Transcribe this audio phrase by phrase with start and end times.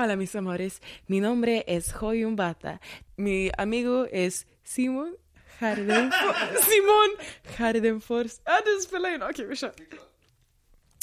[0.00, 2.78] Hola mis amores, mi nombre es Joyun Bata.
[3.16, 5.16] Mi amigo es Simon
[5.58, 6.36] Hardenfors.
[6.64, 7.16] Simon
[7.56, 8.40] Hardenfors.
[8.44, 9.22] Ja, du spelar in.
[9.22, 9.72] Okej, vi kör.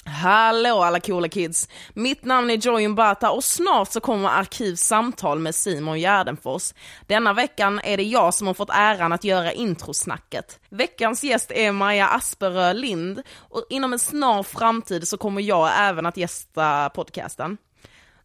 [0.05, 1.69] Hallå alla coola kids!
[1.93, 6.73] Mitt namn är Joy Bata och snart så kommer Arkivsamtal med Simon Gärdenfors.
[7.07, 10.59] Denna veckan är det jag som har fått äran att göra introsnacket.
[10.69, 16.05] Veckans gäst är Maja Asperö Lind och inom en snar framtid så kommer jag även
[16.05, 17.57] att gästa podcasten.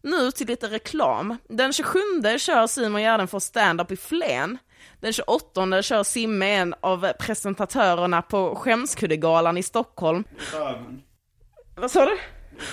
[0.03, 1.37] Nu till lite reklam.
[1.49, 1.99] Den 27
[2.37, 4.57] kör Simon Gärdenfors stand-up i Flen.
[4.99, 10.23] Den 28 kör Simme en av presentatörerna på Skämskuddegalan i Stockholm.
[10.53, 11.01] Röven.
[11.75, 12.17] Vad sa du?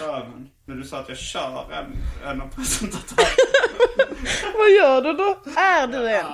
[0.00, 0.50] Röven.
[0.64, 1.96] När du sa att jag kör en,
[2.30, 3.30] en av presentatörerna.
[4.58, 5.38] Vad gör du då?
[5.56, 6.26] Är du en?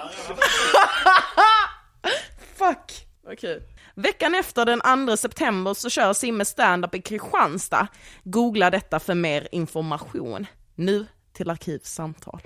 [2.56, 3.06] Fuck.
[3.32, 3.62] Okej.
[3.94, 7.86] Veckan efter den 2 september så kör Simme stand-up i Kristianstad.
[8.24, 10.46] Googla detta för mer information.
[10.76, 12.40] Nu till Arkivsamtal.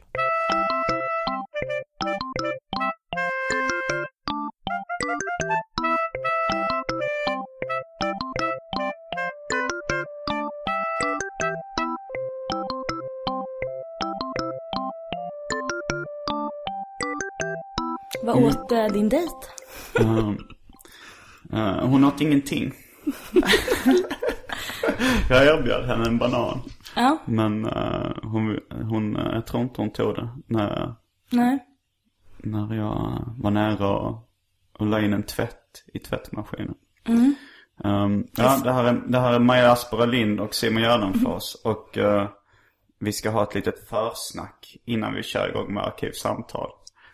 [18.23, 19.33] Vad åt eh, din dejt?
[20.01, 20.39] Um,
[21.53, 22.73] eh, hon åt ingenting.
[25.29, 26.61] jag erbjöd henne en banan.
[27.01, 30.95] Ja, Men eh, hon, hon, jag tror inte hon tog det när,
[31.31, 31.59] nej.
[32.39, 34.31] när jag var nära och,
[34.79, 36.75] och la in en tvätt i tvättmaskinen.
[37.85, 41.55] Um, ja, det här, är, det här är Maja Aspera Lind och Simon Gärdenfors.
[41.65, 42.29] Och eh,
[42.99, 46.71] vi ska ha ett litet försnack innan vi kör igång med Arkivsamtal.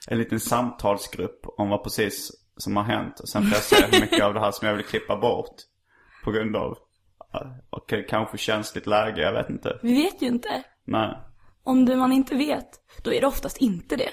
[0.08, 3.20] En liten samtalsgrupp om vad precis som har hänt.
[3.20, 5.56] Och sen får jag se hur mycket av det här som jag vill klippa bort.
[6.24, 6.78] På grund av,
[7.70, 9.78] och kanske känsligt läge, jag vet inte.
[9.82, 10.62] Vi vet ju inte.
[10.86, 11.18] Nej.
[11.64, 12.68] Om det man inte vet,
[13.04, 14.08] då är det oftast inte det.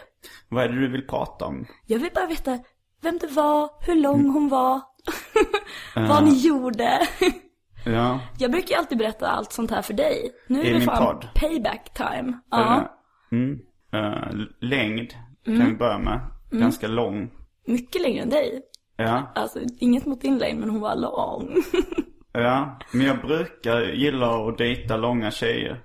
[0.49, 1.65] Vad är det du vill prata om?
[1.87, 2.59] Jag vill bara veta
[3.01, 4.81] vem det var, hur lång hon var,
[5.95, 6.99] vad ni gjorde.
[7.85, 10.31] Ja, Jag brukar ju alltid berätta allt sånt här för dig.
[10.47, 11.27] Nu I är det min fan podd.
[11.35, 12.39] payback time.
[12.51, 12.89] Ja,
[13.31, 13.59] det- Mm.
[13.93, 14.31] Eh,
[14.61, 15.11] längd
[15.45, 16.19] kan vi börja med.
[16.51, 17.31] Ganska lång.
[17.67, 18.61] mycket längre än dig.
[18.97, 19.31] Ja.
[19.35, 21.55] Alltså, inget mot din längd, men hon var lång.
[22.31, 25.81] Ja, men jag brukar gilla att dejta långa tjejer.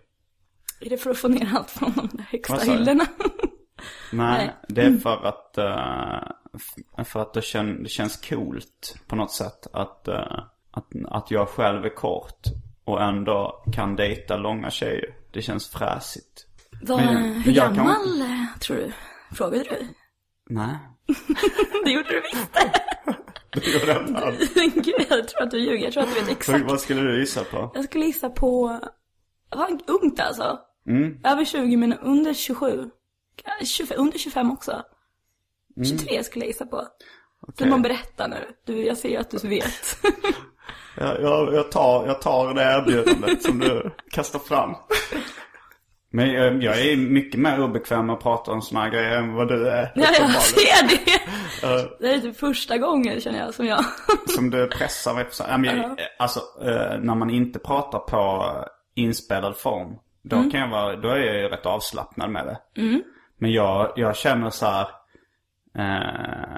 [0.81, 3.07] är det för att få ner allt från de där högsta hyllorna?
[4.13, 4.55] Nej, Nej.
[4.69, 5.59] det är för att,
[6.55, 10.39] f- för att det, kän, det känns coolt på något sätt att, eh,
[10.71, 12.41] att, att jag själv är kort
[12.85, 15.15] och ändå kan dejta långa tjejer.
[15.33, 16.47] Det känns fräsigt.
[16.83, 18.93] Vad, Men- hur men jag kan- gammal eh, tror du?
[19.37, 19.87] Frågade du?
[20.51, 20.77] Nej,
[21.85, 22.51] Det gjorde du visst.
[23.61, 24.55] det gjorde jag inte alls.
[24.75, 25.85] Gud, jag tror att du ljuger.
[25.85, 26.65] Jag tror att du vet Så exakt.
[26.65, 27.71] Vad skulle du gissa på?
[27.75, 28.81] Jag skulle gissa på,
[29.57, 30.59] vad ungt alltså.
[30.89, 31.19] Mm.
[31.25, 32.91] Över 20 men under 27.
[33.45, 34.83] Kanske 25, under 25 också.
[35.85, 36.77] 23 skulle jag gissa på.
[36.77, 36.89] Mm.
[37.43, 37.67] Okej.
[37.67, 38.37] Simon berätta nu.
[38.67, 39.99] Du, jag ser ju att du vet.
[40.97, 44.75] Jag, jag, jag, tar, jag tar det erbjudandet som du kastar fram.
[46.11, 49.49] Men jag, jag är mycket mer obekväm med att prata om här grejer än vad
[49.49, 49.93] du är.
[49.95, 51.21] ja, jag ser det.
[52.01, 53.85] Det är typ första gången känner jag som jag.
[54.29, 55.31] Som du pressar mig på.
[55.31, 58.45] så- Ja, men, jag- Alltså, eh, när man inte pratar på
[58.95, 59.97] inspelad form.
[60.23, 62.59] Då kan jag vara, då är jag ju rätt avslappnad med det.
[63.39, 64.87] Men jag, jag känner så här.
[65.79, 66.57] Eh,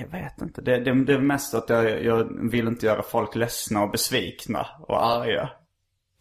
[0.00, 0.60] jag vet inte.
[0.62, 4.66] Det, det, det är mest att jag, jag vill inte göra folk ledsna och besvikna
[4.80, 5.50] och arga.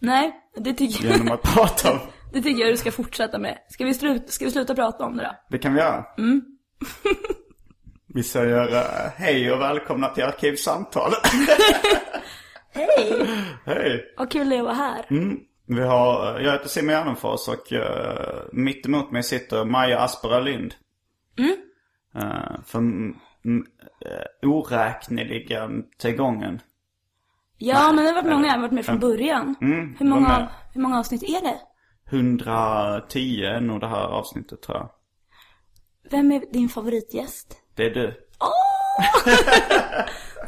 [0.03, 1.33] Nej, det tycker Genom jag.
[1.33, 1.99] att prata om.
[2.33, 3.57] Det tycker jag du ska fortsätta med.
[3.69, 5.35] Ska vi, sluta, ska vi sluta prata om det då?
[5.49, 6.05] Det kan vi göra.
[8.07, 11.11] Vi säger eh, hej och välkomna till Arkivsamtal.
[12.73, 13.27] Hej!
[13.65, 14.13] Hej!
[14.17, 15.05] Vad kul det är att vara här.
[15.09, 15.39] Mm.
[15.65, 17.81] Vi har, jag heter Simon Gärdenfors och uh,
[18.51, 20.75] mitt emot mig sitter Maja Aspera Lind.
[21.37, 21.55] Mm.
[22.15, 23.15] Uh, för mm,
[23.45, 25.69] uh, oräkneliga
[26.17, 26.61] gången.
[27.65, 28.47] Ja, men det har varit många.
[28.47, 29.55] Jag har varit med från början.
[29.61, 31.59] Mm, hur, många, hur många avsnitt är det?
[32.09, 34.89] 110 är nog det här avsnittet tror jag.
[36.11, 37.57] Vem är din favoritgäst?
[37.75, 38.13] Det är du.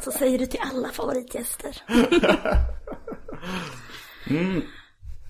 [0.00, 1.82] Så säger du till alla favoritgäster.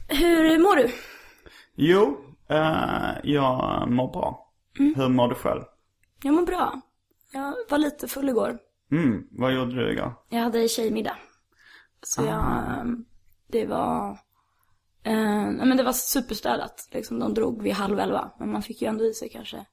[0.09, 0.93] Hur mår du?
[1.75, 2.19] Jo,
[2.50, 4.53] uh, jag mår bra.
[4.97, 5.62] Hur mår du själv?
[6.23, 6.81] Jag mår bra.
[7.32, 8.59] Jag var lite full igår.
[8.93, 10.15] Mm, vad gjorde du igår?
[10.29, 11.17] Jag hade tjejmiddag.
[12.02, 13.04] Så jag, ehm,
[13.48, 14.10] det var,
[15.02, 16.88] eh, men det var superstädat.
[16.93, 18.31] Liksom, de drog vid halv elva.
[18.38, 19.66] Men man fick ju ändå i sig kanske.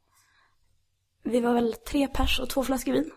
[1.24, 3.12] Vi var väl tre pers och två flaskor vin.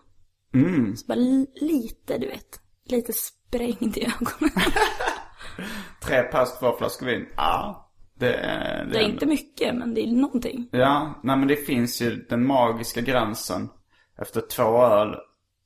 [0.53, 0.95] Mm.
[0.95, 2.61] Så bara li- lite, du vet.
[2.85, 4.55] Lite sprängd i ögonen.
[6.01, 7.25] Tre pers, två flaskor vin.
[7.37, 8.85] Ja, det är...
[8.85, 10.69] Det är inte mycket, men det är någonting.
[10.71, 13.69] Ja, nej men det finns ju den magiska gränsen.
[14.17, 15.15] Efter två öl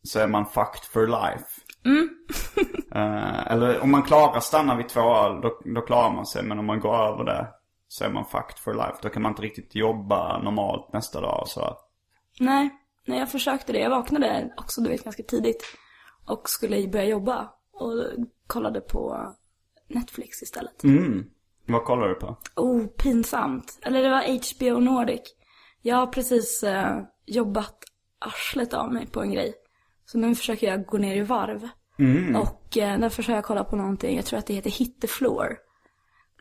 [0.03, 1.61] så är man fucked for life.
[2.95, 6.43] Eh, eller om man klarar stanna vid två öl, då, då klarar man sig.
[6.43, 7.47] Men om man går över det
[7.87, 8.95] så är man fucked for life.
[9.01, 11.77] Då kan man inte riktigt jobba normalt nästa dag och så.
[12.39, 12.69] Nej,
[13.05, 13.79] nej jag försökte det.
[13.79, 15.63] Jag vaknade också, du vet, ganska tidigt.
[16.25, 17.49] Och skulle börja jobba.
[17.73, 17.91] Och
[18.47, 19.33] kollade på
[19.87, 20.83] Netflix istället.
[20.83, 21.25] Mm.
[21.67, 22.37] Vad kollar du på?
[22.55, 23.79] Oh, pinsamt.
[23.81, 25.21] Eller det var HBO Nordic.
[25.81, 27.83] Jag har precis eh, jobbat
[28.19, 29.53] arslet av mig på en grej.
[30.05, 31.69] Så nu försöker jag gå ner i varv.
[32.35, 35.07] Och eh, där försöker jag kolla på någonting, jag tror att det heter Hit the
[35.07, 35.57] Floor.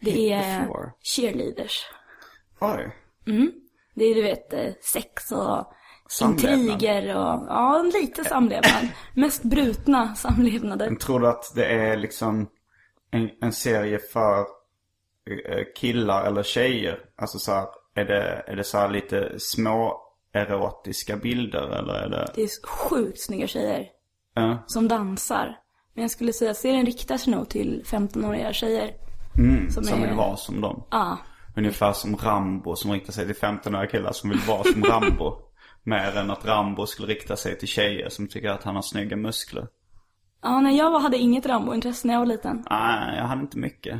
[0.00, 0.92] Det Hit the är Floor.
[1.02, 1.86] cheerleaders.
[2.60, 2.96] Oj.
[3.94, 5.72] Det är du vet eh, sex och
[6.08, 6.58] Samlevnad.
[6.60, 8.88] intriger och ja, lite samlevnad.
[9.14, 10.86] Mest brutna samlevnader.
[10.86, 12.48] Men tror du att det är liksom
[13.10, 14.38] en, en serie för
[15.48, 16.98] eh, killar eller tjejer?
[17.16, 20.02] Alltså så här, är det, är det så här lite små
[20.32, 22.32] erotiska bilder eller är det?
[22.34, 23.86] Det är sjukt snygga tjejer
[24.34, 24.58] Ja.
[24.66, 25.56] som dansar.
[25.94, 28.90] Men jag skulle säga att serien riktar sig nog till 15-åriga tjejer.
[29.38, 30.82] Mm, Som som, är- vill vara som dem.
[30.90, 31.18] Ja,
[31.56, 35.36] Ungefär som Rambo som riktar sig till 15-åriga killar som vill vara som Rambo.
[35.82, 39.16] Mer än att Rambo skulle rikta sig till tjejer som tycker att han har snygga
[39.16, 39.66] muskler.
[40.42, 42.64] ja nej, jag hade inget Rambo-intresse när jag var liten.
[42.70, 43.94] Nej, jag hade inte mycket.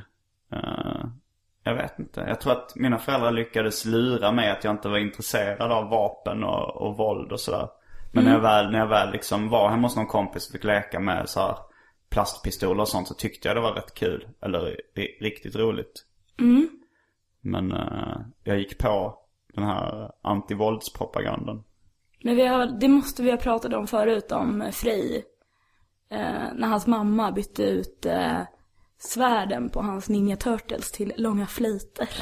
[0.52, 1.04] Eh,
[1.64, 2.20] jag vet inte.
[2.28, 6.44] Jag tror att mina föräldrar lyckades lura mig att jag inte var intresserad av vapen
[6.44, 7.68] och, och våld och sådär.
[8.12, 10.64] Men när, jag väl, när jag väl liksom var hemma hos någon kompis och fick
[10.64, 11.56] leka med så här
[12.10, 14.28] plastpistoler och sånt så tyckte jag det var rätt kul.
[14.42, 14.60] Eller
[14.96, 16.04] ri- riktigt roligt.
[17.40, 19.18] Men eh, jag gick på
[19.54, 21.64] den här antivåldspropagandan.
[22.24, 25.24] Men vi har, det måste vi ha pratat om förut, om Frej.
[26.10, 28.40] Eh, när hans mamma bytte ut eh,
[28.98, 32.08] svärden på hans Ninja Turtles till långa flöjter.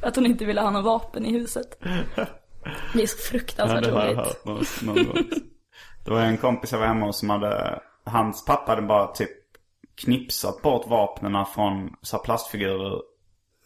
[0.00, 1.78] För att hon inte ville ha några vapen i huset.
[2.92, 5.16] Det är så fruktansvärt det har jag hört någon, någon gång.
[6.04, 9.30] Det var en kompis jag var hemma hos som hade, hans pappa hade bara typ
[9.94, 12.94] knipsat bort vapnena från så plastfigurer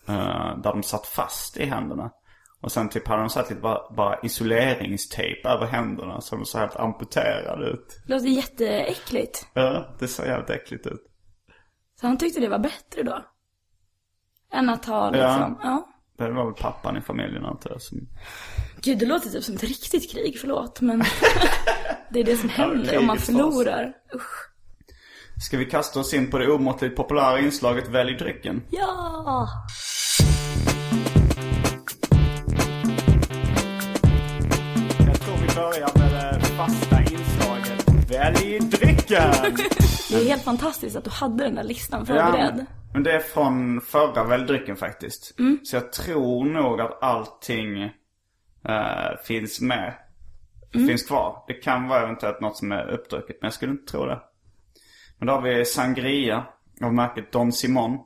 [0.08, 2.10] eh, där de satt fast i händerna.
[2.60, 6.60] Och sen typ hade de satt lite bara, bara isoleringstejp över händerna så de såg
[6.60, 8.02] helt amputerade ut.
[8.06, 9.46] Det låter jätteäckligt.
[9.54, 11.04] Ja, det såg jävligt äckligt ut.
[12.00, 13.24] Så han tyckte det var bättre då.
[14.52, 15.88] Än att ha liksom, ja.
[16.18, 17.98] Det var väl pappan i familjen antar jag som...
[18.82, 20.80] Gud, det låter typ som ett riktigt krig, förlåt.
[20.80, 20.98] Men
[22.12, 23.92] det är det som händer om man förlorar.
[24.14, 24.48] Usch.
[25.46, 28.62] Ska vi kasta oss in på det omåttligt populära inslaget Välj drycken?
[28.70, 29.48] Ja!
[35.06, 39.32] Jag tror vi börjar med det fasta inslaget Välj drycken!
[40.10, 42.66] Det är helt fantastiskt att du hade den där listan förberedd.
[42.92, 45.34] men det är från förra Välj drycken faktiskt.
[45.62, 47.90] Så jag tror nog att allting
[48.64, 49.94] eh, finns med.
[50.72, 51.44] Finns kvar.
[51.46, 54.20] Det kan vara eventuellt något som är uppdrucket, men jag skulle inte tro det.
[55.18, 56.46] Men då har vi Sangria
[56.82, 57.98] av märket Don Simon.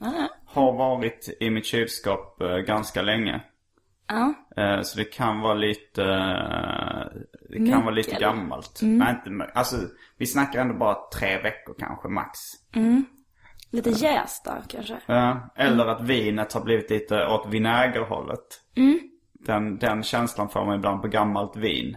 [0.00, 3.40] Ja, Har varit i mitt kylskåp eh, ganska länge.
[4.08, 4.34] ja.
[4.56, 8.80] Eh, Så det kan vara lite, eh, det kan vara lite Mycket, gammalt.
[8.82, 9.56] Nej, inte mycket.
[9.56, 9.76] Alltså,
[10.18, 12.38] vi snackar ändå bara tre veckor kanske max.
[13.70, 14.96] Lite jästa kanske.
[15.06, 18.60] Ja, eller att vinet har blivit lite åt vinägerhållet.
[19.46, 21.96] Den, den känslan får man ibland på gammalt vin.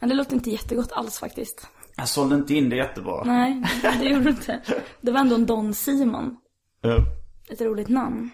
[0.00, 1.68] Ja, det låter inte jättegott alls faktiskt.
[1.96, 3.24] Jag sålde inte in det jättebra.
[3.24, 4.62] Nej, det gjorde du inte.
[5.00, 6.36] Det var ändå en Don Simon.
[6.80, 6.98] Ja.
[7.50, 8.30] Ett roligt namn.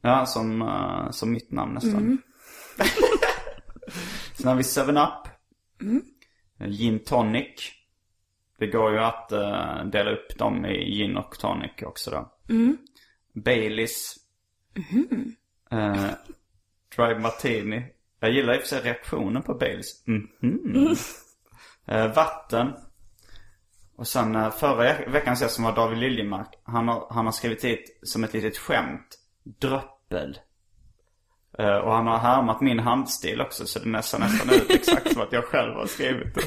[0.00, 2.18] Ja, som, eh, som mitt namn nästan.
[4.36, 5.28] Sen har vi 7-Up.
[6.70, 7.70] Gin Tonic.
[8.58, 12.32] Det går ju att eh, dela upp dem i gin och tonic också då.
[13.44, 14.14] Baileys.
[15.74, 16.10] Eh,
[16.96, 17.86] dry martini.
[18.20, 20.06] Jag gillar i och för sig reaktionen på Baileys.
[20.06, 20.96] Mhm.
[21.86, 22.72] Eh, vatten.
[23.96, 26.48] Och sen eh, förra veckans gäst som var David Liljemark.
[26.64, 29.18] Han har, han har skrivit hit som ett litet skämt.
[29.60, 30.38] Dröppel.
[31.58, 35.22] Eh, och han har härmat min handstil också så det nästan nästan ut exakt som
[35.22, 36.42] att jag själv har skrivit det.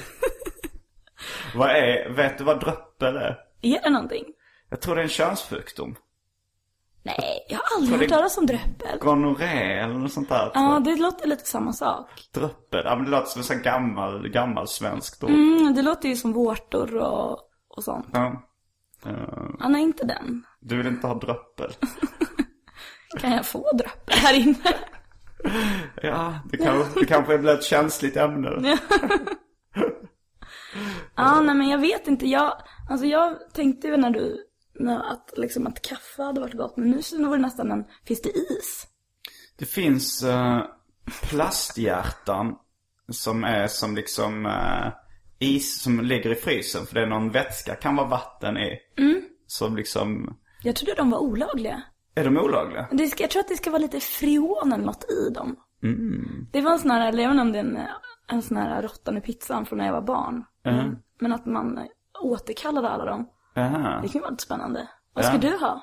[1.55, 3.39] vad är, vet du vad dröppel är?
[3.61, 4.25] Är det någonting?
[4.69, 5.95] Jag tror det är en könssjukdom.
[7.07, 8.99] Nej, jag har aldrig hört talas om dröppel.
[8.99, 10.51] Gonorré eller något sånt där.
[10.53, 12.09] Ja, det låter lite samma sak.
[12.33, 15.29] Dröppel, ja men det låter som en sån gammal, gammal svenskt ord.
[15.29, 18.07] Mm, det låter ju som vårtor och, och sånt.
[18.13, 18.43] Ja.
[19.05, 19.13] Eh,
[19.59, 20.43] Ja, nej, inte den.
[20.59, 21.71] du vill inte ha dröppel?
[23.19, 24.55] Kan jag få dröppel här inne?
[26.01, 28.49] Ja, det, kan, det kanske blir ett känsligt ämne.
[31.15, 32.27] Ja, nej men jag vet inte.
[32.27, 32.53] Jag,
[32.89, 34.46] alltså jag tänkte ju när du,
[34.85, 36.77] att liksom att kaffe hade varit gott.
[36.77, 38.87] Men nu så var det nästan en, finns det is?
[39.57, 40.61] Det finns uh,
[41.29, 42.55] plasthjärtan
[43.11, 44.91] som är som liksom eh,
[45.39, 46.85] is som ligger i frysen.
[46.85, 48.79] För det är någon vätska, kan vara vatten i.
[49.47, 51.81] Som liksom, Jag trodde de var olagliga.
[52.15, 52.87] är de olagliga?
[52.91, 55.55] Det ska, jag tror att det ska vara lite freon eller något i dem.
[56.51, 57.87] Det var en sån här, eller jag vet inte om det är en,
[58.27, 60.43] en sån här råttan i pizzan från när jag var barn.
[60.65, 60.95] Mhm.
[61.19, 61.79] Men att man
[62.21, 63.29] återkallade alla dem.
[63.57, 63.99] Aha.
[64.01, 64.87] Det kan vara lite spännande.
[65.13, 65.39] Vad ska Ja.
[65.39, 65.81] du ha?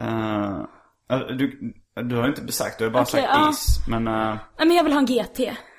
[0.00, 3.50] Eh, du, du har inte besagt, du har bara Okej, sagt ja.
[3.50, 3.78] is.
[3.88, 5.38] Men Nej men jag vill ha en GT.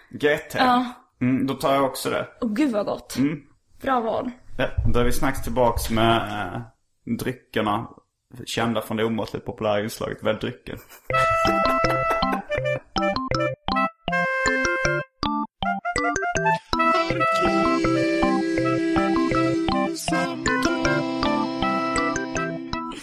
[0.10, 0.86] GT, Ja.
[1.22, 2.28] mm, då tar jag också det.
[2.42, 3.16] Åh gud vad gott.
[3.82, 4.32] Bra val.
[4.58, 6.62] Ja, då är vi snacks tillbaks med eh,
[7.18, 7.88] dryckerna.
[8.46, 10.78] Kända från det omåttligt populära inslaget Välj drycken.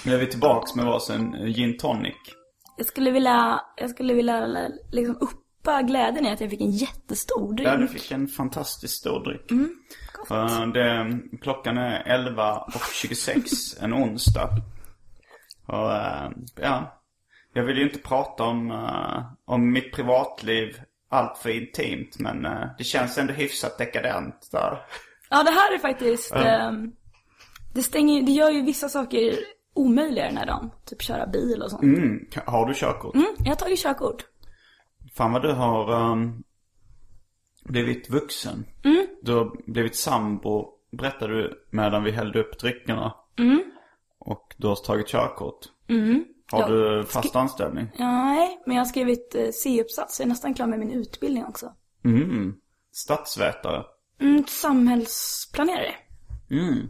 [0.08, 2.14] Nu är vi tillbaks med varsin eh, gin tonic.
[2.76, 7.52] Jag skulle vilja, jag skulle vilja liksom uppa glädjen i att jag fick en jättestor
[7.52, 7.68] drink.
[7.68, 9.50] Ja, du fick en fantastiskt stor dryck.
[10.30, 13.42] Eh, det, klockan är 11 och 26
[13.80, 14.50] en onsdag.
[15.66, 17.02] Och eh, ja,
[17.52, 22.18] jag vill ju inte prata om, eh, om mitt privatliv allt för intimt.
[22.18, 24.86] Men eh, det känns ändå hyfsat dekadent där.
[25.30, 26.92] Ja, det här är faktiskt, ehm,
[27.74, 30.70] det stänger det gör ju vissa saker omöjliga den här dagen.
[30.84, 31.82] Typ köra bil och sånt.
[31.82, 32.02] Mm.
[32.04, 33.14] Mm, har du körkort?
[33.38, 34.24] jag har tagit körkort.
[35.14, 36.42] Fan vad du har ehm,
[37.64, 38.64] blivit vuxen.
[39.22, 43.14] Du har blivit sambo, berättade du medan vi hällde upp dryckerna.
[44.18, 45.66] Och du har tagit körkort.
[46.52, 46.68] Har Ja.
[46.68, 47.86] du fast anställning?
[47.98, 51.72] Nej, men jag har skrivit eh, C-uppsats, jag är nästan klar med min utbildning också.
[52.04, 52.54] Mm.
[52.92, 53.84] Statsvetare.
[54.20, 55.94] Mm, samhällsplanerare.
[56.50, 56.88] Mm.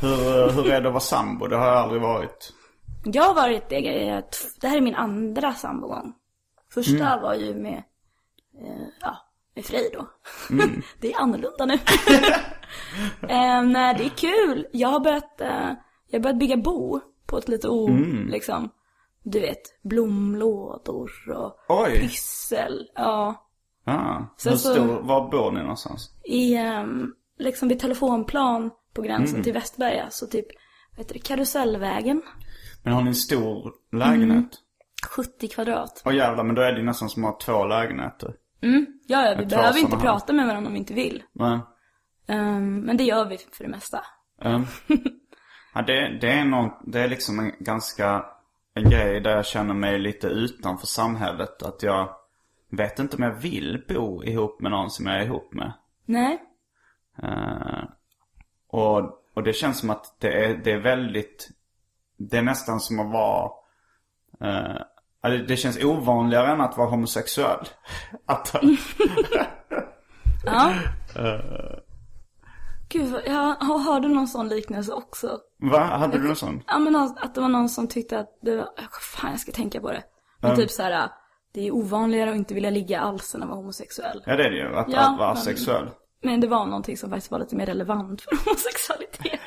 [0.00, 1.46] Hur, eh, hur är det att vara sambo?
[1.46, 2.52] Det har jag aldrig varit.
[3.04, 4.24] Jag har varit det, eh,
[4.60, 6.14] det här är min andra sambogång.
[6.74, 7.82] Första var ju med,
[8.62, 9.16] eh, ja,
[9.54, 10.08] med Frej då.
[11.00, 11.74] det är annorlunda nu.
[13.28, 14.66] eh, nej, det är kul.
[14.72, 15.72] Jag har börjat, eh,
[16.10, 17.88] jag har börjat bygga bo på ett lite o,
[18.28, 18.70] liksom,
[19.22, 22.00] du vet, blomlådor och Oj.
[22.00, 22.88] pyssel.
[22.94, 23.42] Ja.
[23.84, 24.18] Ah.
[24.36, 26.10] Sen Hur så- stor, var bor ni någonstans?
[26.24, 30.46] I, ehm, liksom vid telefonplan på gränsen till Västberga, så typ,
[30.96, 32.22] vad heter det, Karusellvägen.
[32.82, 34.50] Men har ni en stor lägenhet?
[35.16, 36.02] 70 kvadrat.
[36.04, 38.34] Åh jävlar, men då är det nästan som att ha två lägenheter.
[39.06, 40.02] Ja, ja, vi behöver inte här.
[40.02, 41.22] prata med varandra om vi inte vill.
[41.32, 41.60] Men,
[42.28, 44.00] Ehm, men det gör vi för det mesta.
[44.42, 44.64] ehm,
[45.74, 48.24] ja, det, det är någon, det är liksom en ganska,
[48.74, 51.62] en grej där jag känner mig lite utanför samhället.
[51.62, 52.08] Att jag
[52.70, 55.72] vet inte om jag vill bo ihop med någon som jag är ihop med.
[56.04, 56.42] Nej.
[57.22, 57.82] Eh,
[58.76, 61.48] och, och det känns som att det är, det är väldigt,
[62.18, 63.50] det är nästan som att vara,
[64.40, 64.76] eh,
[65.22, 67.66] det, det känns ovanligare än att vara homosexuell.
[68.26, 68.54] Att,
[70.46, 70.72] Ja.
[72.88, 75.38] Gud, vad- jag hörde någon sån liknelse också.
[75.58, 75.78] va?
[75.78, 76.62] Hade du någon sån?
[76.66, 78.68] Ja, men att det var någon som tyckte att det var,
[79.14, 80.02] fan jag ska tänka på det.
[80.40, 81.08] Men typ så här,
[81.54, 84.22] det är ovanligare att inte vilja ligga alls än att vara homosexuell.
[84.26, 85.88] Ja det är det ju, att, Ja, att vara men- asexuell.
[86.26, 89.40] Men det var någonting som faktiskt var lite mer relevant för homosexualitet.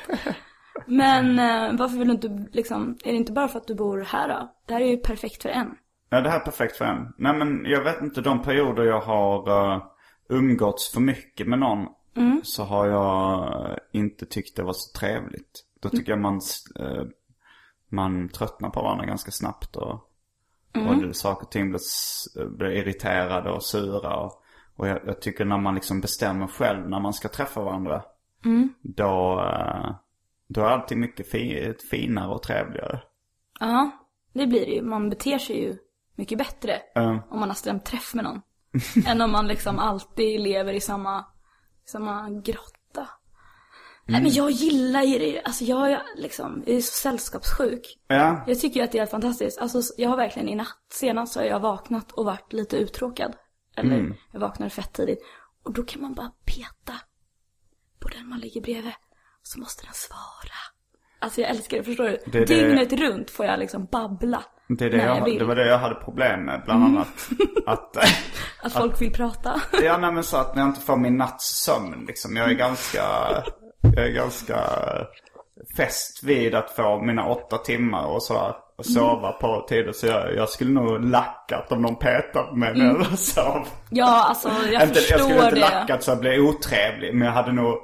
[0.86, 4.00] Men eh, varför vill du inte, liksom, är det inte bara för att du bor
[4.00, 4.54] här då?
[4.66, 5.74] Det här är ju perfekt för en.
[6.10, 7.12] Ja det här är perfekt för en.
[7.18, 9.82] Nej men jag vet inte, de perioder jag har uh,
[10.28, 11.86] umgåtts för mycket med någon.
[12.42, 15.64] Så har jag eh, inte tyckt det var så trevligt.
[15.80, 16.40] Då tycker jag man,
[16.80, 17.04] eh,
[17.88, 19.76] man tröttnar på varandra ganska snabbt.
[19.76, 19.92] Och,
[20.88, 24.16] och det, saker och ting blir, blir irriterade och sura.
[24.16, 24.42] Och,
[24.80, 28.02] och jag, jag tycker när man liksom bestämmer själv när man ska träffa varandra.
[28.82, 29.94] Då, eh,
[30.48, 33.00] då är allting mycket fi, finare och trevligare.
[33.60, 33.90] Ja,
[34.34, 34.82] det blir det ju.
[34.82, 35.76] Man beter sig ju
[36.16, 37.22] mycket bättre Ja.
[37.30, 38.40] om man har stämt träff med någon.
[39.06, 41.24] än om man liksom alltid lever i samma,
[41.84, 43.08] samma grotta.
[44.06, 47.98] Nej men jag gillar ju det, alltså jag är liksom, jag är så sällskapssjuk.
[48.08, 49.58] Ja, Jag tycker ju att det är helt fantastiskt.
[49.60, 53.36] Alltså jag har verkligen i natt, senast så har jag vaknat och varit lite uttråkad.
[53.76, 55.18] Eller jag vaknade fett tidigt.
[55.64, 56.92] Och då kan man bara peta
[58.00, 58.92] på den man ligger bredvid.
[59.42, 60.56] Så måste den svara.
[61.22, 62.18] Alltså jag älskar det, förstår du?
[62.26, 64.42] Det är det- Dygnet runt får jag liksom babbla.
[64.68, 67.28] det, är det, jag, det var det jag hade problem med bland annat.
[67.66, 67.96] Att,
[68.62, 69.60] Att folk vill prata.
[69.82, 72.36] ja nej men så att när jag inte får min natts sömn liksom.
[72.36, 73.02] Jag är ganska,
[73.82, 74.56] jag är ganska
[75.76, 78.54] fäst vid att få mina åtta timmar och sådär.
[78.80, 79.92] Och sova på tider.
[79.92, 83.68] Så jag, jag skulle nog lackat om någon petade på mig när jag sov.
[83.90, 85.60] Ja, alltså jag inte, förstår jag skulle inte det.
[85.60, 87.14] lackat så jag blev otrevlig.
[87.14, 87.74] Men jag hade nog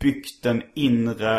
[0.00, 1.38] byggt en inre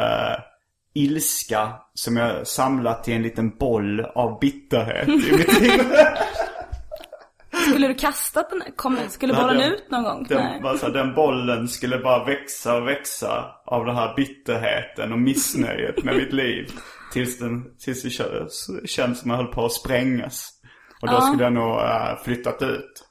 [0.94, 6.18] ilska som jag samlat i en liten boll av bitterhet i mitt inre.
[7.70, 8.62] Skulle du kastat den?
[8.76, 10.26] Kom, skulle Nej, bollen den- ut någon gång?
[10.30, 10.62] Den, Nej.
[10.64, 16.16] alltså, den bollen skulle bara växa och växa av den här bitterheten och missnöjet med
[16.16, 16.72] mitt liv.
[17.12, 20.54] Tills, den, tills det känns, känns som jag höll på att sprängas.
[21.02, 23.08] Och då skulle jag nog äh, flyttat ut.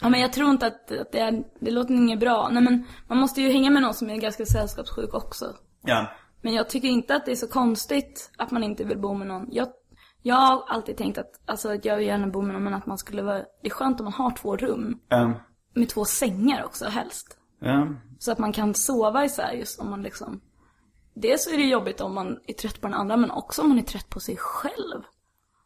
[0.00, 2.48] Ja men jag tror inte att, att det, är, det låter inget bra.
[2.52, 5.56] Nej men man måste ju hänga med någon som är ganska sällskapssjuk också.
[5.82, 6.06] Ja.
[6.42, 9.26] Men jag tycker inte att det är så konstigt att man inte vill bo med
[9.26, 9.46] någon.
[9.50, 9.68] Jag,
[10.22, 12.86] jag har alltid tänkt att, alltså att jag vill gärna bo med någon men att
[12.86, 14.98] man skulle vara, det är skönt om man har två rum.
[15.10, 15.34] Um,
[15.74, 17.38] Med två sängar också helst.
[17.60, 17.88] ja.
[18.18, 20.40] Så att man kan sova isär just om man liksom
[21.14, 23.78] Dels är det jobbigt om man är trött på den andra men också om man
[23.78, 25.02] är trött på sig själv.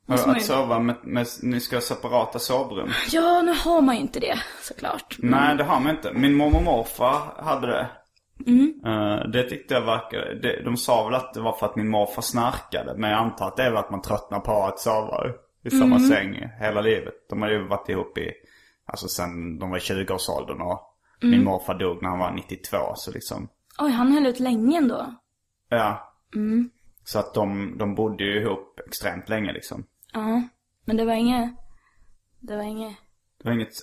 [0.07, 2.91] Man Att sova med, med, ni ska ha separata sovrum.
[3.11, 5.17] Ja, nu har man ju inte det såklart.
[5.19, 6.13] Nej, det har man inte.
[6.13, 7.89] Min mormor och morfar hade det.
[8.87, 10.41] Eh, det tyckte jag verkade...
[10.41, 12.95] Det, de sa väl att det var för att min morfar snarkade.
[12.97, 15.25] Men jag antar att det är väl att man tröttnar på att sova
[15.65, 17.15] i samma säng hela livet.
[17.31, 18.33] De har ju varit ihop i...
[18.87, 20.81] Alltså sen de var i 20-årsåldern och
[21.23, 22.77] min morfar dog när han var 92.
[22.95, 23.49] Så liksom...
[23.79, 25.15] Oj, han höll ut länge ändå.
[25.69, 26.15] Ja.
[27.05, 29.85] Så att de, de bodde ju ihop extremt länge liksom.
[30.13, 30.43] Ja,
[30.85, 31.51] men det var inget...
[32.41, 32.97] Det var inget...
[33.43, 33.75] Det var inget...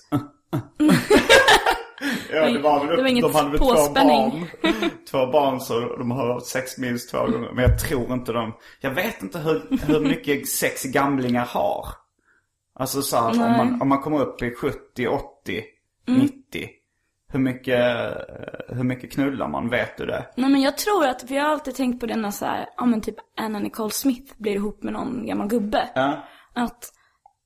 [2.30, 2.96] ja, det var väl...
[2.96, 4.46] Det var inget de hade väl två barn.
[5.10, 7.52] två barn så de har haft sex minst två gånger.
[7.52, 8.52] Men jag tror inte de...
[8.80, 11.86] Jag vet inte hur, hur mycket sex gamlingar har.
[12.74, 15.62] Alltså så här, om man, om man kommer upp i 70, 80,
[16.08, 16.20] Mm.
[16.20, 16.68] 90.
[17.36, 17.96] Hur mycket,
[18.68, 19.68] hur mycket knullar man?
[19.68, 20.26] Vet du det?
[20.36, 22.86] Nej men jag tror att, för jag har alltid tänkt på denna så här, ja
[22.86, 25.88] men typ Anna Nicole Smith blir ihop med någon gammal gubbe.
[25.94, 26.24] Ja.
[26.54, 26.92] Att,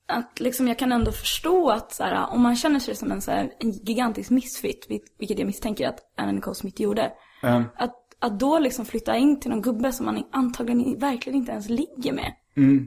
[0.09, 3.20] att liksom jag kan ändå förstå att så här, om man känner sig som en
[3.22, 7.12] så här, en gigantisk misfit, vil- vilket jag misstänker att Anna Nicole Smith gjorde.
[7.42, 7.64] Ja.
[7.76, 11.68] Att, att då liksom flytta in till någon gubbe som man antagligen verkligen inte ens
[11.68, 12.33] ligger med.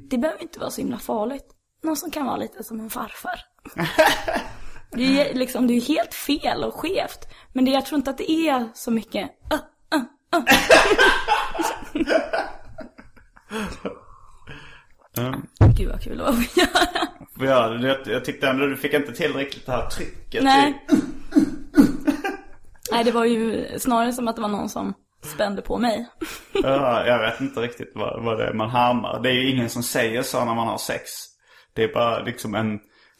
[0.09, 1.45] Det behöver inte vara så himla farligt.
[1.83, 3.39] Någon som kan vara lite som en farfar.
[4.95, 7.27] det är liksom, det är helt fel och skevt.
[7.53, 9.29] Men det, jag tror inte att det är så mycket,
[15.19, 15.36] uh,
[15.77, 16.69] Gud vad kul det var att göra.
[17.39, 20.43] Jag, jag, jag tyckte ändå du fick inte till riktigt det här trycket.
[20.43, 20.86] Nej.
[22.91, 26.10] Nej, det var ju snarare som att det var någon som spände på mig.
[26.53, 29.19] Ja, jag vet inte riktigt vad, vad det är man härmar.
[29.23, 31.12] Det är ju ingen som säger så när man har sex.
[31.73, 32.79] Det är bara liksom en...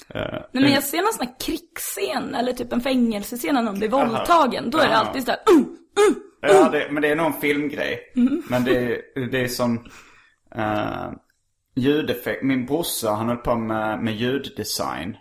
[0.10, 3.80] eh, Nej men jag ser någon sån här krigsscen eller typ en fängelsescen när någon
[3.80, 4.70] blir våldtagen.
[4.70, 6.16] Då är det alltid såhär, uh, uh.
[6.42, 8.00] Ja, det, men det är nog en filmgrej.
[8.50, 9.78] Men det, är- det är som
[10.58, 11.12] uh,
[11.76, 12.44] ljudeffekt.
[12.44, 15.18] Min brorsa han höll på med, med ljuddesign.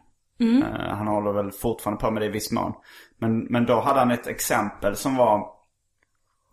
[0.63, 2.73] Eh, han håller väl fortfarande på med det i viss mån.
[3.19, 5.47] Men, men då hade han ett exempel som var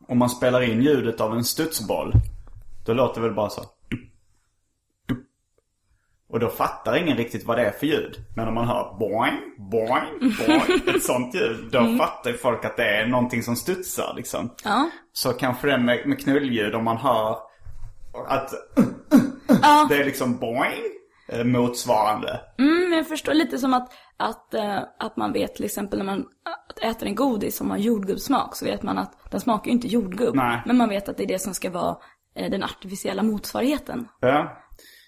[0.07, 2.13] om man spelar in ljudet av en studsboll.
[2.85, 3.61] Då låter det väl bara så.
[6.29, 8.17] Och då fattar ingen riktigt vad det är för ljud.
[8.35, 11.69] Men om man hör boing, boing, boing, ett sånt ljud.
[11.71, 14.49] Då fattar ju folk att det är någonting som studsar liksom.
[14.63, 14.89] Ja.
[15.13, 17.37] Så kanske det med, med knullljud om man hör
[18.27, 18.53] att
[19.89, 20.83] det är liksom boing
[21.27, 22.41] eh, motsvarande.
[22.57, 26.25] Mm, jag förstår lite som att, att, eh, att man vet till exempel när man
[26.81, 30.35] äter en godis som har jordgubbssmak så vet man att den smakar ju inte jordgubb.
[30.35, 30.61] Nej.
[30.65, 31.97] Men man vet att det är det som ska vara
[32.35, 34.07] eh, den artificiella motsvarigheten.
[34.19, 34.57] Ja.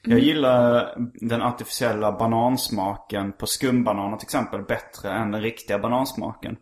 [0.03, 6.57] Jag gillar den artificiella banansmaken på skumbananer till exempel bättre än den riktiga banansmaken.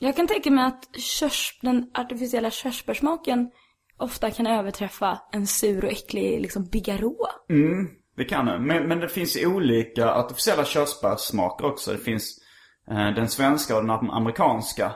[0.00, 3.50] Jag kan tänka mig att körs, den artificiella körsbärssmaken
[3.96, 7.16] ofta kan överträffa en sur och äcklig liksom bigarå.
[8.16, 8.58] Det kan det.
[8.58, 11.92] Men, men det finns olika artificiella körsbärssmaker också.
[11.92, 12.38] Det finns
[12.90, 14.92] eh, den svenska och den amerikanska.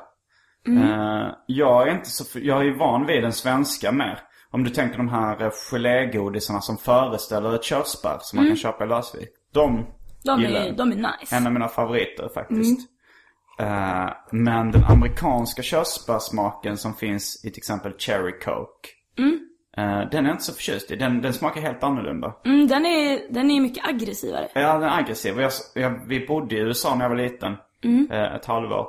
[0.66, 4.18] Eh, jag är inte så, jag är ju van vid den svenska mer.
[4.52, 8.84] Om du tänker de här eh, gelégodisarna som föreställer ett körsbär som man kan köpa
[8.84, 9.28] i Lösvik.
[9.52, 9.86] De,
[10.24, 10.76] De gillar är, jag.
[10.76, 11.36] de är nice.
[11.36, 12.80] En av mina favoriter faktiskt.
[13.58, 18.88] Eh, men den amerikanska körsbärssmaken som finns i till exempel Cherry Coke.
[19.76, 20.96] eh, den är jag inte så förtjust i.
[20.96, 22.34] Den, den smakar helt annorlunda.
[22.44, 24.48] Mm, den är, den är mycket aggressivare.
[24.54, 25.36] Ja, den är aggressiv.
[25.36, 27.56] Och Jag, jag, vi bodde i USA när jag var liten.
[28.10, 28.86] Eh, ett halvår.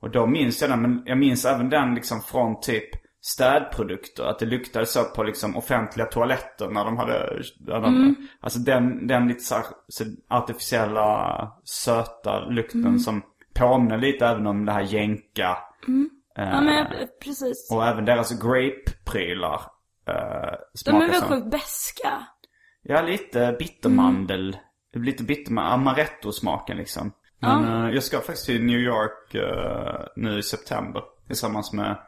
[0.00, 0.82] Och då minns jag den.
[0.82, 4.24] Men jag minns även den liksom från typ städprodukter.
[4.24, 7.42] Att det luktade så på liksom offentliga toaletter när de hade...
[7.60, 13.22] När de, Alltså den, den lite så, här, så artificiella söta lukten som
[13.54, 15.58] påminner lite även om det här jänka.
[16.38, 16.86] Eh, Ja men
[17.24, 17.68] precis.
[17.72, 19.60] Och även deras grape-prylar.
[20.08, 20.54] Eh,
[20.84, 22.26] De är väl sjukt beska.
[22.82, 24.56] Ja, lite bittermandel.
[24.94, 27.12] Lite bitter med amaretto-smaken liksom.
[27.38, 31.02] Men eh, jag ska faktiskt till New York eh, nu i september.
[31.26, 31.98] Tillsammans med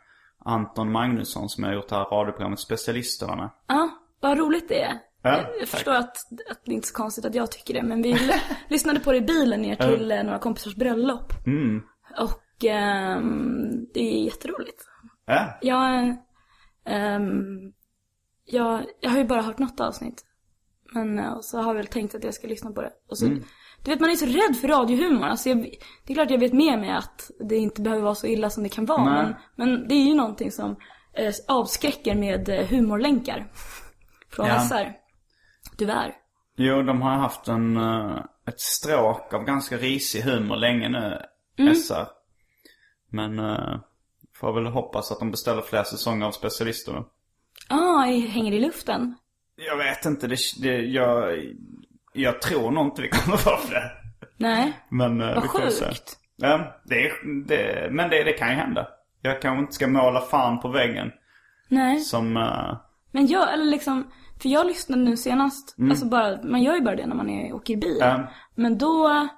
[0.45, 3.51] Anton Magnusson som jag har gjort det här radioprogrammet Specialisterna med.
[3.67, 4.99] Ja, vad roligt det är.
[5.23, 5.69] Ja, jag tack.
[5.69, 6.17] förstår att,
[6.51, 8.19] att det är inte är så konstigt att jag tycker det, men vi
[8.69, 11.33] lyssnade på det i bilen ner till eh, några kompisars bröllop.
[11.47, 11.83] Mm.
[12.21, 14.83] Och ehm, det är jätteroligt.
[15.27, 16.17] Ja, Jag,
[16.87, 17.73] ehm,
[18.45, 20.25] jag, jag har ju bara hört något avsnitt.
[20.95, 22.91] Men eh, så har jag väl tänkt att jag ska lyssna på det.
[23.09, 23.27] Och så,
[23.85, 25.25] Du vet man är så rädd för radiohumor.
[25.27, 25.59] Alltså jag,
[26.07, 28.63] det är klart jag vet med mig att det inte behöver vara så illa som
[28.63, 29.05] det kan vara.
[29.05, 30.77] Men, men det är ju någonting som
[31.13, 33.51] eh, avskräcker med eh, humorlänkar.
[34.31, 34.61] Från Ja.
[34.61, 34.93] SR.
[35.79, 36.15] Tyvärr.
[36.57, 38.17] jo de har haft en, eh,
[38.49, 41.19] ett stråk av ganska risig humor länge nu,
[41.59, 41.75] Mm.
[41.75, 42.07] SR.
[43.11, 43.79] Men uh,
[44.37, 47.05] får väl hoppas att de beställer fler säsonger av Specialisterna.
[47.69, 49.15] Ah, i- hänger i luften.
[49.57, 51.39] Jag vet inte, det, det, jag,
[52.15, 53.91] jag tror nog inte vi kommer få det.
[54.37, 54.73] Nej.
[54.89, 55.85] Men eh, Vad vi får ju se.
[55.85, 56.19] sjukt.
[56.37, 57.13] Ja, det,
[57.47, 58.89] det, men det, det kan ju hända.
[59.23, 61.11] Jag kanske inte ska måla fan på väggen.
[61.69, 62.01] Nej.
[62.01, 62.77] Som, eh,
[63.11, 66.97] Men jag, eller liksom, för jag lyssnade nu senast, alltså bara, man gör ju bara
[66.97, 67.97] det när man är, åker bil.
[68.01, 68.31] Ja.
[68.55, 69.29] Men då,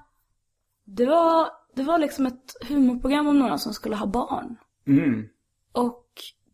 [0.84, 4.56] det var, det var liksom ett humorprogram om några som skulle ha barn.
[4.86, 5.28] mm,
[5.72, 6.04] Och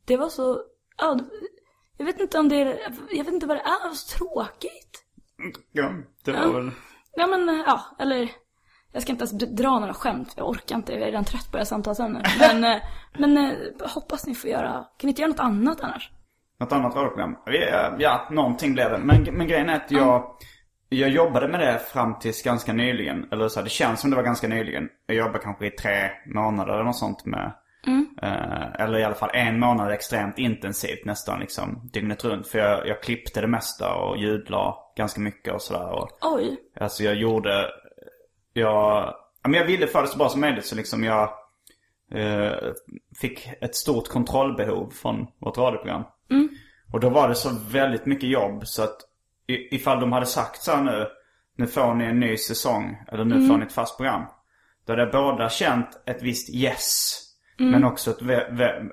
[0.04, 0.60] det var så,
[0.98, 1.18] ja,
[1.96, 2.78] jag vet inte om det är,
[3.10, 5.04] jag vet inte vad det är, det var så tråkigt.
[5.72, 5.92] Ja,
[6.24, 6.70] det var väl...
[7.16, 8.28] Ja men, ja, eller,
[8.92, 11.52] jag ska inte ens dra några skämt, jag orkar inte, jag är redan trött på
[11.52, 12.26] det här samtalsämnet.
[12.38, 12.82] Men, eh,
[13.18, 16.10] men eh, hoppas ni får göra, kan ni inte göra något annat annars?
[16.60, 17.36] Något annat radioprogram.
[17.46, 18.98] Ja, ja, någonting blev det.
[18.98, 20.36] Men, men grejen är att jag,
[20.88, 23.28] jag jobbade med det fram tills ganska nyligen.
[23.32, 24.88] Eller så här, det känns som det var ganska nyligen.
[25.06, 27.52] Jag jobbade kanske i tre månader eller något sånt med.
[28.22, 32.46] Eh, eller i alla fall en månad extremt intensivt nästan liksom dygnet runt.
[32.46, 35.88] För jag, jag klippte det mesta och ljudla ganska mycket och sådär.
[35.88, 36.56] Och, Oj.
[36.80, 37.70] Alltså jag gjorde,
[38.52, 41.30] jag, ja, men jag ville få det så bra som möjligt så liksom jag
[42.14, 42.52] eh,
[43.20, 46.02] fick ett stort kontrollbehov från vårt radioprogram.
[46.92, 48.96] Och då var det så väldigt mycket jobb så att
[49.46, 51.06] ifall de hade sagt så här nu,
[51.56, 54.22] nu får ni en ny säsong eller nu får ni ett fast program.
[54.86, 57.18] Då hade jag båda känt ett visst yes.
[57.58, 58.20] Men också ett,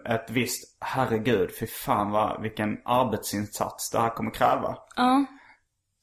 [0.05, 4.77] ett visst, herregud, fy fan vad, vilken arbetsinsats det här kommer kräva.
[4.95, 5.25] Ja.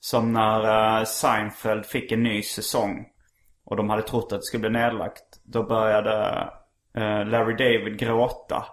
[0.00, 3.06] Som när eh, Seinfeld fick en ny säsong.
[3.64, 5.24] Och de hade trott att det skulle bli nedlagt.
[5.44, 6.40] Då började
[6.96, 8.64] eh, Larry David gråta.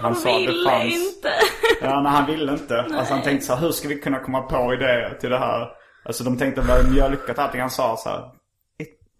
[0.00, 0.84] Han sa det ville fanns-
[1.16, 1.30] inte.
[1.82, 2.80] Ja, nej han ville inte.
[2.80, 5.68] Alltså han tänkte så här, hur ska vi kunna komma på idéer till det här?
[6.04, 8.30] Alltså de tänkte hade mjölkat allting han sa så här.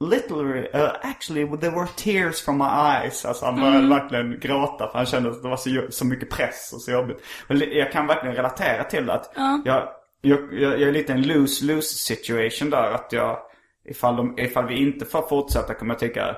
[0.05, 3.25] It literally, uh, actually there were tears from my eyes.
[3.25, 6.73] Alltså han började verkligen gråta för han kände att det var så, så mycket press
[6.75, 7.17] och så jobbigt.
[7.49, 9.33] Men jag kan verkligen relatera till att
[9.64, 9.88] jag,
[10.23, 12.93] jag, jag, jag är lite en lose-lose situation där.
[12.93, 13.38] Att jag,
[13.85, 16.37] ifall, de, ifall vi inte får fortsätta kommer jag tycka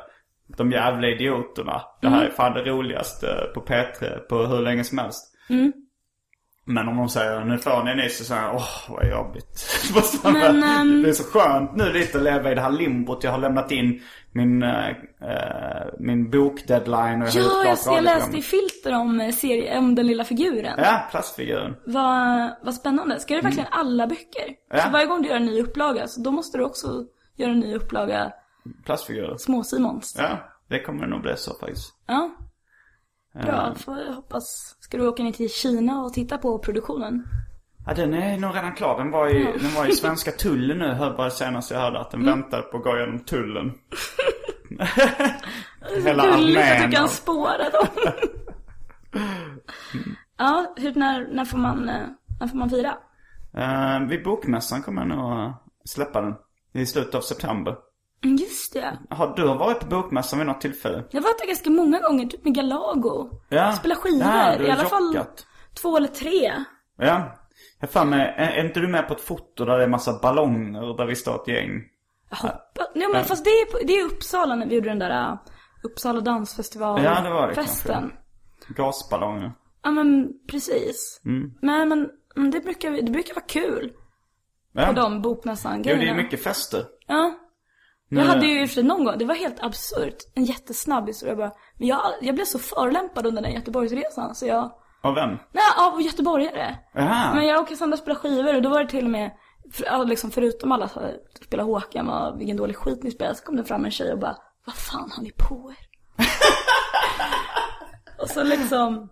[0.57, 1.83] de jävla idioterna.
[2.02, 5.35] Det här är fan det roligaste på P3 på hur länge som helst.
[6.68, 9.66] Men om de säger nu får ni en ny säsong, åh vad jobbigt.
[10.24, 13.24] Men, ehm, Det är så skönt nu lite att leva i det här limbot.
[13.24, 14.02] Jag har lämnat in
[14.33, 14.96] min, eh,
[15.98, 20.24] min bokdeadline och Ja, jag, jag läste i filter om, eh, serie, om den lilla
[20.24, 20.74] figuren.
[20.79, 21.76] Ja, plastfiguren.
[21.87, 23.20] Vad, vad spännande.
[23.20, 24.55] Ska du verkligen alla böcker?
[24.70, 24.79] Ja.
[24.79, 27.05] Så varje gång du gör en ny upplaga, så då måste du också
[27.37, 28.33] göra en ny upplaga
[28.85, 29.38] Plastfiguren.
[29.38, 30.16] Små-Simons.
[30.18, 31.94] Ja, det kommer nog bli så faktiskt.
[32.07, 32.31] Ja.
[33.42, 34.77] Bra, Eh, får hoppas.
[34.81, 37.29] Ska du åka ner till Kina och titta på produktionen?
[37.87, 38.99] Ja, den är nog redan klar.
[38.99, 42.11] Den var i, den var i svenska tullen nu, hörde bara senast jag hörde att
[42.11, 42.40] den Mm.
[42.40, 43.72] väntade på att gå igenom tullen.
[46.05, 47.87] Hela Gulligt att armén du kan spåra dem.
[50.38, 52.07] ja, hur, när, när, får man, eh,
[52.40, 52.94] när får man fira?
[53.59, 55.53] Uh, vid bokmässan kommer jag nog
[55.85, 56.35] släppa den.
[56.72, 57.77] I slutet av september.
[58.24, 58.98] Mm, Just det.
[59.11, 61.05] Har du varit på bokmässan vid något tillfälle?
[61.11, 63.31] Jag har varit där ganska många gånger, typ med Galago.
[63.48, 63.72] Ja.
[63.72, 64.26] Spela skivor.
[64.26, 65.18] Ja, I alla fall
[65.83, 66.52] två eller tre.
[66.98, 67.37] Ja.
[67.81, 70.18] Jag fan med, är, är inte du med på ett foto där det är massa
[70.22, 71.83] ballonger där vi står ett gäng?
[72.31, 72.87] Jag hoppas.
[72.94, 75.38] Nej men fast det är, det är Uppsala när vi gjorde den där uh,
[75.83, 77.92] Uppsala dansfestival Ja, det var det festen.
[77.94, 78.83] kanske.
[78.83, 79.52] Gasballonger.
[79.83, 81.20] Ja men precis.
[81.24, 81.52] Mm.
[81.62, 83.92] Men, men men det, brukar, det brukar vara kul
[84.72, 84.87] Ja.
[84.87, 86.85] på de bokmässan Jo, det är mycket fester.
[87.07, 87.35] Ja.
[88.08, 88.24] Nej.
[88.24, 90.16] Jag hade ju i för sig någon gång, det var helt absurt.
[90.34, 91.52] En jättesnabb historia bara.
[91.78, 95.30] Men jag, jag blev så förolämpad under den Göteborgsresan så jag, Av vem?
[95.30, 96.76] nej av göteborgare.
[96.94, 97.34] Jaha.
[97.34, 99.30] Men jag och Cassandra spelade skivor och då var det till och med,
[99.72, 101.02] för, liksom förutom alla som
[101.46, 104.18] spela Håkan och vilken dålig skit ni spelar, så kom det fram en tjej och
[104.18, 105.86] bara, vad fan har ni på er?
[108.22, 109.08] och så liksom,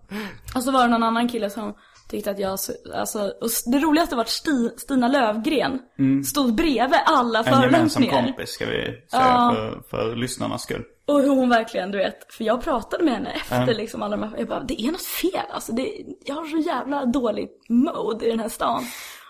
[0.56, 1.74] och så var det någon annan kille som
[2.08, 5.78] tyckte att jag, så- alltså, och det roligaste var att Sti, Stina Lövgren
[6.26, 7.54] stod bredvid alla Mm.
[7.54, 9.52] En gemensam kompis ska vi säga Ja.
[9.56, 10.82] för, för lyssnarnas skull.
[11.06, 14.22] Och hur hon verkligen, du vet, för jag pratade med henne efter liksom alla de
[14.28, 15.88] här, jag bara, det är något fel alltså, det,
[16.24, 18.82] jag har så jävla dålig mode i den här stan.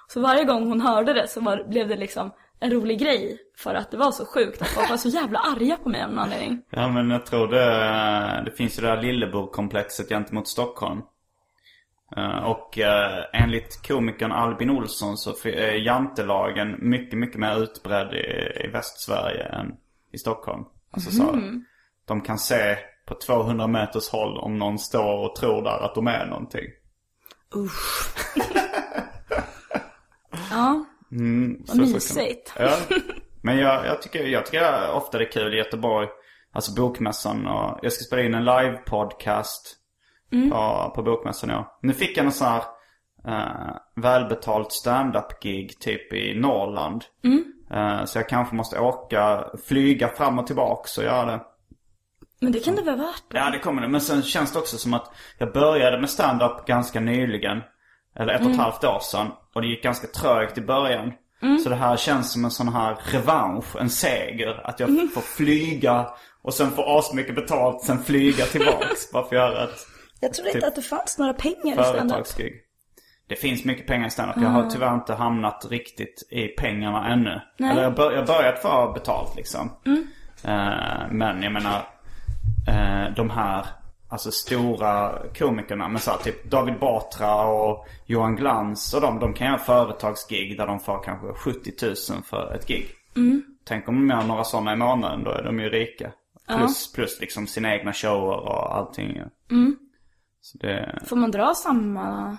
[0.09, 3.75] Så varje gång hon hörde det så var, blev det liksom en rolig grej för
[3.75, 6.19] att det var så sjukt att folk var så jävla arga på mig av någon
[6.19, 6.63] anledning.
[6.71, 11.01] Ja men jag tror det, det finns ju det här Lillebror-komplexet gentemot Stockholm.
[12.17, 18.65] Eh, Och eh, enligt komikern Albin Olsson så är jantelagen mycket, mycket mer utbredd i,
[18.65, 19.77] i Västsverige än
[20.13, 20.65] i Stockholm.
[20.91, 21.39] Alltså så,
[22.07, 26.07] de kan se på 200 meters håll om någon står och tror där att de
[26.07, 26.65] är någonting.
[30.51, 32.53] Ja, Mm, vad kan- mysigt.
[32.59, 32.77] Ja.
[33.43, 36.09] Men jag, jag, tycker, jag tycker ofta det är kul i Göteborg.
[36.53, 39.61] Alltså bokmässan och jag ska spela in en live-podcast
[40.51, 41.79] på, på bokmässan ja.
[41.83, 42.63] Nu fick jag en sån här
[43.29, 47.05] eh, välbetalt stand-up-gig typ i Norrland.
[47.71, 51.41] Eh, så jag kanske måste åka, flyga fram och tillbaks och göra det.
[52.41, 53.39] Men det kan det vara värt då?
[53.39, 53.89] Ja det kommer det.
[53.89, 57.61] Men sen känns det också som att jag började med stand-up ganska nyligen.
[58.17, 59.27] Eller ett och ett halvt år sedan.
[59.55, 61.13] Och det gick ganska trögt i början.
[61.65, 64.61] Så det här känns som en sån här revansch, en seger.
[64.65, 66.07] Att jag får flyga
[66.43, 69.13] och sen få asmycket betalt, sen flyga tillbaks.
[69.13, 69.87] bara för att göra ett
[70.25, 72.27] Jag trodde inte typ att det fanns några pengar i stand-up.
[73.27, 74.37] Det finns mycket pengar i standup.
[74.37, 77.41] Jag har tyvärr inte hamnat riktigt i pengarna ännu.
[77.59, 77.71] Nej.
[77.71, 79.71] Eller jag har börjat få betalt liksom.
[80.45, 81.89] Eh, men jag menar,
[82.69, 83.67] eh, de här
[84.09, 85.89] alltså stora komikerna.
[85.89, 90.59] Men så här, typ David Batra och Johan Glans och de, de kan göra företagsgig
[90.59, 92.87] där de får kanske 70 000 för ett gig.
[93.65, 96.13] Tänk om de gör några sådana i månaden, då är de ju rika.
[96.59, 99.21] Plus, plus liksom sina egna shower och allting.
[99.49, 99.84] Så
[100.53, 100.99] det...
[101.07, 102.37] Får man dra samma?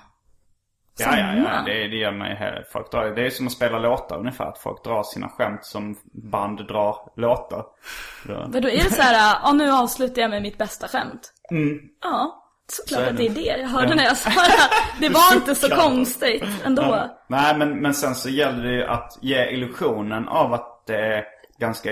[0.98, 1.62] Ja, ja, ja.
[1.66, 2.68] Det, det gör man ju helt.
[2.72, 4.46] Folk drar, det är som att spela låtar ungefär.
[4.46, 5.96] Att folk drar sina skämt som
[6.32, 7.66] band drar låtar.
[8.28, 11.34] Då, Vadå, är det så här, ja nu avslutar jag med mitt bästa skämt?
[11.52, 11.80] Mm.
[12.02, 13.62] Ja, såklart Så att det är det.
[13.62, 13.96] Jag hörde Ja.
[13.96, 15.08] när jag sa det.
[15.08, 16.82] Det var inte så konstigt ändå.
[16.82, 17.20] Ja.
[17.28, 21.24] Nej, men, men sen så gäller det ju att ge illusionen av att det är
[21.60, 21.90] ganska...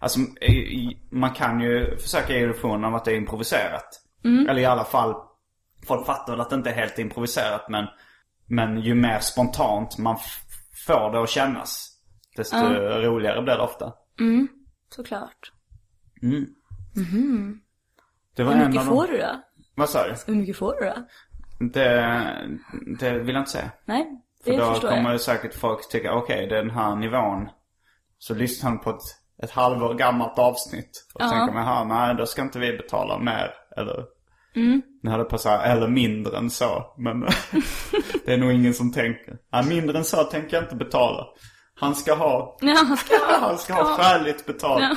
[0.00, 0.20] Alltså,
[1.10, 4.00] man kan ju försöka ge illusionen av att det är improviserat.
[4.48, 5.14] Eller i alla fall,
[5.84, 7.86] folk fattar väl att det inte är helt improviserat, men,
[8.46, 10.16] men ju mer spontant man
[10.86, 11.90] får det att kännas,
[12.36, 13.92] desto roligare blir det ofta.
[14.88, 15.52] Såklart.
[18.36, 19.40] Det var Hur mycket av de- får du då?
[19.74, 20.14] Vad sa du?
[20.26, 20.94] Hur mycket får du då?
[21.72, 22.00] Det,
[23.00, 23.70] det vill jag inte säga.
[23.84, 24.06] Nej,
[24.44, 25.20] För det då förstår kommer jag.
[25.20, 27.48] säkert folk tycka, okej den här nivån.
[28.18, 29.02] Så lyssnar han på ett,
[29.42, 31.06] ett halvår gammalt avsnitt.
[31.14, 31.30] Och Ja.
[31.30, 33.54] tänker man, "Jaha, nej då ska inte vi betala mer.
[33.76, 34.04] Eller,
[34.56, 34.82] Mm.
[35.02, 36.94] nu hade här, eller mindre än så.
[36.98, 37.20] Men
[38.24, 39.36] det är nog ingen som tänker.
[39.50, 41.26] Ja, mindre än så tänker jag inte betala.
[41.74, 44.82] Han ska ha, Ja, han ska han ska ha skäligt betalt.
[44.82, 44.96] Ja.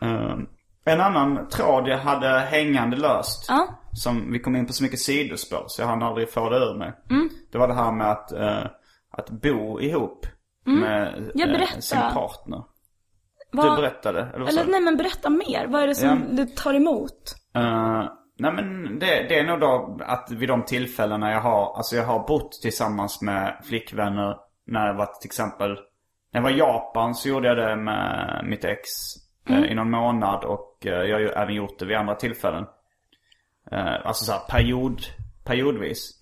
[0.06, 0.46] Ehm,
[0.84, 3.46] en annan tråd jag hade hängande löst.
[3.48, 3.68] Ja.
[3.92, 6.78] Som vi kom in på så mycket sidospår så jag hann aldrig få det ur
[6.78, 6.92] mig.
[7.10, 7.28] Mm.
[7.52, 8.64] Det var det här med att, eh,
[9.10, 10.26] att bo ihop
[10.66, 11.30] med Mm.
[11.40, 11.80] Eh, berätta.
[11.80, 12.62] sin partner.
[13.52, 15.66] Vad- Du berättade, eller vad Eller nej men berätta mer.
[15.68, 16.36] Vad är det som Ja.
[16.36, 17.34] du tar emot?
[17.54, 18.04] Eh,
[18.38, 22.04] nej men det, det är nog då att vid de tillfällena jag har, alltså jag
[22.04, 25.70] har bott tillsammans med flickvänner när jag var till exempel,
[26.30, 28.88] när jag var i Japan så gjorde jag det med mitt ex
[29.48, 32.64] eh, i någon månad och eh, jag har ju även gjort det vid andra tillfällen.
[33.70, 35.00] Eh, alltså så här period,
[35.44, 36.20] periodvis.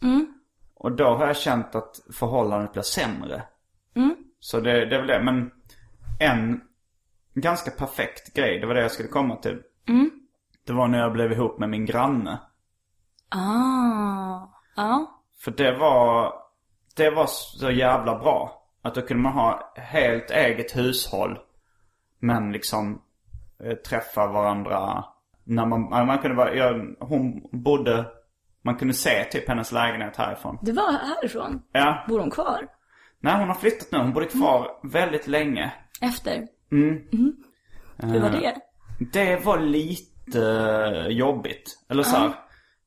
[0.75, 3.43] Och då har jag känt att förhållandet blir sämre.
[4.41, 5.23] Så det, det är väl det.
[5.23, 5.51] Men
[6.21, 6.61] en
[7.35, 9.59] ganska perfekt grej, det var det jag skulle komma till.
[10.67, 12.41] Det var när jag blev ihop med min granne.
[13.29, 14.49] Ah.
[14.77, 15.23] Ja.
[15.45, 16.33] För det var,
[16.97, 18.63] det var så jävla bra.
[18.83, 21.39] Att då kunde man ha helt eget hushåll.
[22.19, 23.03] Men liksom
[23.65, 25.05] eh, träffa varandra.
[25.45, 28.07] När man, man kunde vara, jag, hon bodde,
[28.63, 30.59] man kunde se typ hennes lägenhet härifrån.
[30.63, 31.63] Det var härifrån?
[31.73, 32.05] Ja.
[32.09, 32.69] Bor hon kvar?
[33.21, 35.73] Nej hon har flyttat nu, hon bodde kvar väldigt länge.
[36.01, 36.47] Efter?
[36.73, 37.03] Mm.
[37.97, 38.55] Hur var det?
[39.13, 40.12] Det var lite eh,
[41.09, 41.85] jobbigt.
[41.89, 42.33] Eller så här,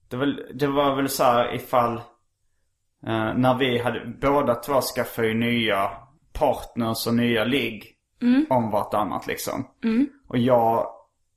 [0.09, 1.95] det, var, det var väl så här ifall
[3.07, 5.91] eh, när vi hade, båda två skaffade ju nya
[6.33, 7.91] partners och nya ligg
[8.49, 9.67] om vartannat liksom.
[10.27, 10.87] Och jag,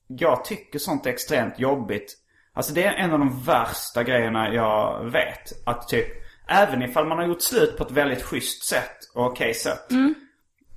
[0.06, 2.14] jag tycker sånt är extremt jobbigt.
[2.52, 5.66] Alltså det är en av de värsta grejerna jag vet.
[5.66, 6.06] Att typ,
[6.48, 9.88] även ifall man har gjort slut på ett väldigt schysst sätt och okej sätt.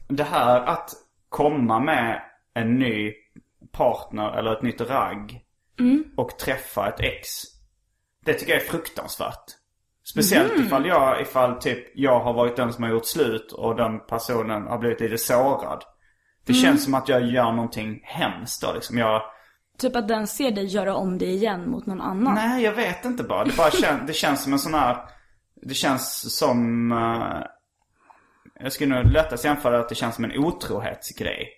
[0.08, 0.90] Det här att
[1.30, 2.22] komma med
[2.54, 3.14] en ny
[3.72, 5.42] partner eller ett nytt ragg
[6.18, 7.28] och träffa ett ex.
[8.26, 9.44] Det tycker jag är fruktansvärt.
[10.04, 14.00] Speciellt ifall jag, ifall typ jag har varit den som har gjort slut och den
[14.00, 15.84] personen har blivit lite sårad.
[16.46, 18.98] Det känns som att jag gör någonting hemskt då liksom.
[18.98, 19.22] Jag,
[19.78, 22.36] Typ att den ser dig göra om det igen mot någon annan.
[22.36, 23.44] nej jag vet inte bara.
[23.44, 24.98] Det bara kän, det känns som en sån här,
[25.62, 27.48] det känns som, eh,
[28.64, 31.50] jag skulle nog lättast jämföra att det känns som en otrohetsgrej.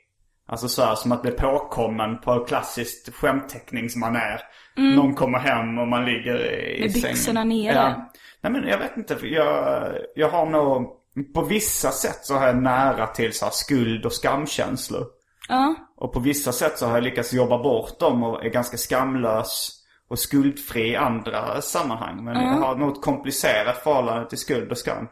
[0.47, 4.41] Alltså så här, som att bli påkommen på klassiskt skämtteckningsmanér.
[4.77, 7.07] Någon kommer hem och man ligger i Med sängen.
[7.13, 7.73] byxorna nere.
[7.75, 8.11] Ja.
[8.41, 9.17] Nej men jag vet inte.
[9.27, 10.89] Jag, jag har nog,
[11.33, 15.05] på vissa sätt så har jag nära till så här skuld och skamkänslor.
[15.49, 15.75] Ja.
[15.97, 19.79] Och på vissa sätt så har jag lyckats jobba bort dem och är ganska skamlös
[20.09, 22.23] och skuldfri i andra sammanhang.
[22.23, 25.07] Men jag har nog ett komplicerat förhållande till skuld och skam.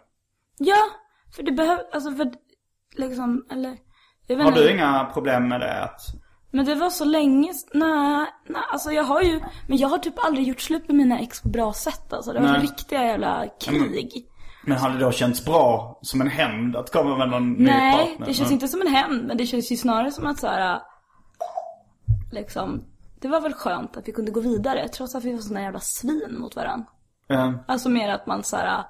[0.58, 0.78] Ja,
[1.36, 2.32] för det behöver, alltså för
[2.96, 3.78] liksom, eller
[4.36, 5.84] Har du inga problem med det?
[5.84, 6.02] Att,
[6.52, 10.26] Men det var så länge, nej, nej, alltså jag har ju, men jag har typ
[10.26, 12.34] aldrig gjort slut med mina ex på bra sätt alltså.
[12.34, 12.62] Det varit Nej.
[12.62, 14.28] riktiga jävla krig.
[14.66, 17.98] men hade det då känts bra som en hämnd att komma med någon ny Nej,
[17.98, 18.26] partner?
[18.28, 18.54] det känns Mm.
[18.54, 20.80] inte som en hämnd, men det känns ju snarare som att så här.
[22.32, 22.84] liksom,
[23.22, 25.80] det var väl skönt att vi kunde gå vidare trots att vi var såna jävla
[25.80, 26.86] svin mot varandra.
[27.28, 27.54] Ja.
[27.68, 28.84] Alltså mer att man så här.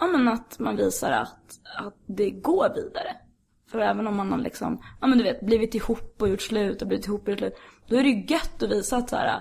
[0.00, 1.36] ja men att man visar att,
[1.78, 3.16] att det går vidare.
[3.72, 6.82] För även om man har liksom, ja men du vet, blivit ihop och gjort slut
[6.82, 7.54] och blivit ihop och gjort slut.
[7.88, 9.40] Då är det ju gött att visa att så här.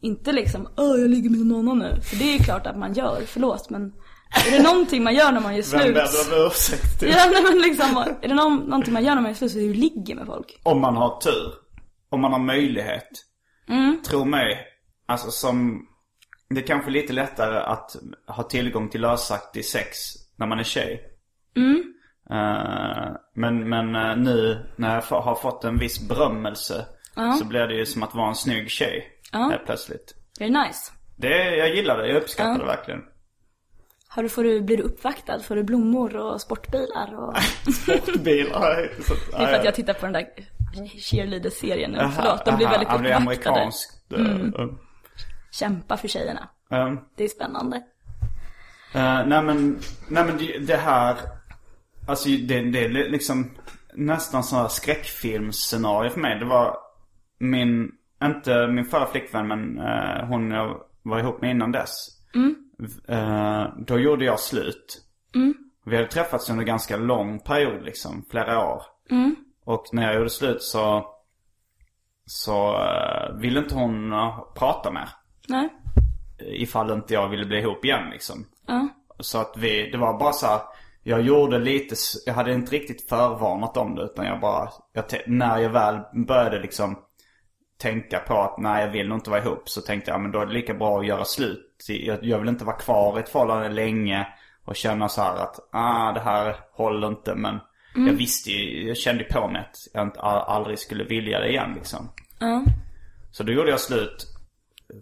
[0.00, 2.00] inte liksom, åh jag ligger med någon annan nu.
[2.00, 3.92] För det är ju klart att man gör, förlåt men.
[4.46, 5.94] Är det någonting man gör när man gör Vem slut?
[5.94, 7.08] ber du om ursäkt till?
[7.08, 9.58] Ja nej men liksom, är det någon, någonting man gör när man gör slut så
[9.58, 10.60] är det ju ligger med folk.
[10.62, 11.52] Om man har tur.
[12.10, 13.08] Om man har möjlighet.
[14.08, 14.66] Tro mig.
[15.06, 15.86] Alltså som...
[16.50, 19.98] Det är kanske lite lättare att ha tillgång till lösaktig sex
[20.36, 21.00] när man är tjej.
[21.56, 21.62] Eh,
[23.34, 26.86] men men eh, nu när jag har fått en viss berömmelse.
[27.38, 29.08] Så blir det ju som att vara en snygg tjej.
[29.32, 30.14] Helt plötsligt.
[30.40, 30.92] Är det nice?
[31.16, 32.08] Det, jag gillar det.
[32.08, 33.00] Jag uppskattar det verkligen.
[34.08, 35.40] Har du, får du, blir du uppvaktad?
[35.40, 37.14] Får du blommor och sportbilar?
[37.18, 37.34] Och...
[38.24, 38.88] Bilar.
[39.02, 40.26] Så, Det är för att jag tittar på den där
[41.00, 42.08] cheerleader-serien nu.
[42.16, 43.56] Förlåt, de blir väldigt Han blir uppvaktade.
[43.56, 43.90] amerikansk.
[44.16, 44.66] eh,
[45.50, 46.48] Kämpa för tjejerna.
[46.70, 47.76] eh, Det är spännande.
[48.94, 51.16] Eh, nej men, nej men det, det här,
[52.06, 53.50] alltså det, det är li- liksom
[53.94, 56.38] nästan sån här skräckfilmsscenario för mig.
[56.38, 56.76] Det var
[57.38, 57.90] min,
[58.24, 61.90] inte min förra flickvän men eh, hon jag var ihop med innan dess.
[62.78, 65.02] V- eh, då gjorde jag slut.
[65.84, 68.82] Vi hade träffats under en ganska lång period liksom, flera år.
[69.64, 71.06] Och när jag gjorde slut så,
[72.26, 75.08] så eh, ville inte hon uh, prata mer.
[75.48, 75.68] Nej.
[76.38, 78.46] Ifall inte jag ville bli ihop igen liksom.
[78.66, 78.88] Ja.
[79.18, 80.60] Så att vi, det var bara så här,
[81.02, 81.94] Jag gjorde lite,
[82.26, 86.60] jag hade inte riktigt förvarnat om det utan jag bara, jag när jag väl började
[86.60, 86.98] liksom
[87.78, 90.40] tänka på att nej jag vill nog inte vara ihop så tänkte jag men då
[90.40, 91.84] är det lika bra att göra slut.
[91.88, 94.26] Jag, jag vill inte vara kvar i ett förhållande länge
[94.64, 97.60] och känna så här att ah det här håller inte men
[97.94, 101.72] jag visste ju, jag kände på mig att jag inte, aldrig skulle vilja det igen
[101.74, 102.08] liksom.
[102.38, 102.64] Ja.
[103.30, 104.26] Så då gjorde jag slut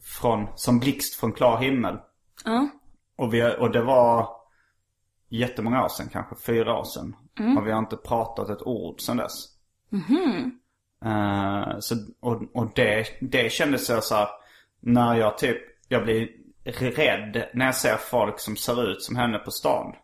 [0.03, 1.97] från, som blixt från klar himmel.
[2.45, 2.69] Ja.
[3.17, 4.29] Och, vi, och det var
[5.31, 7.17] jättemånga år sedan, kanske fyra år sedan.
[7.59, 9.47] Och vi har inte pratat ett ord sedan dess.
[11.05, 14.29] Eh, så, och och det, det kändes så så här,
[14.81, 15.59] när jag typ,
[15.89, 16.29] jag blir
[16.97, 19.95] rädd när jag ser folk som ser ut som henne på stan.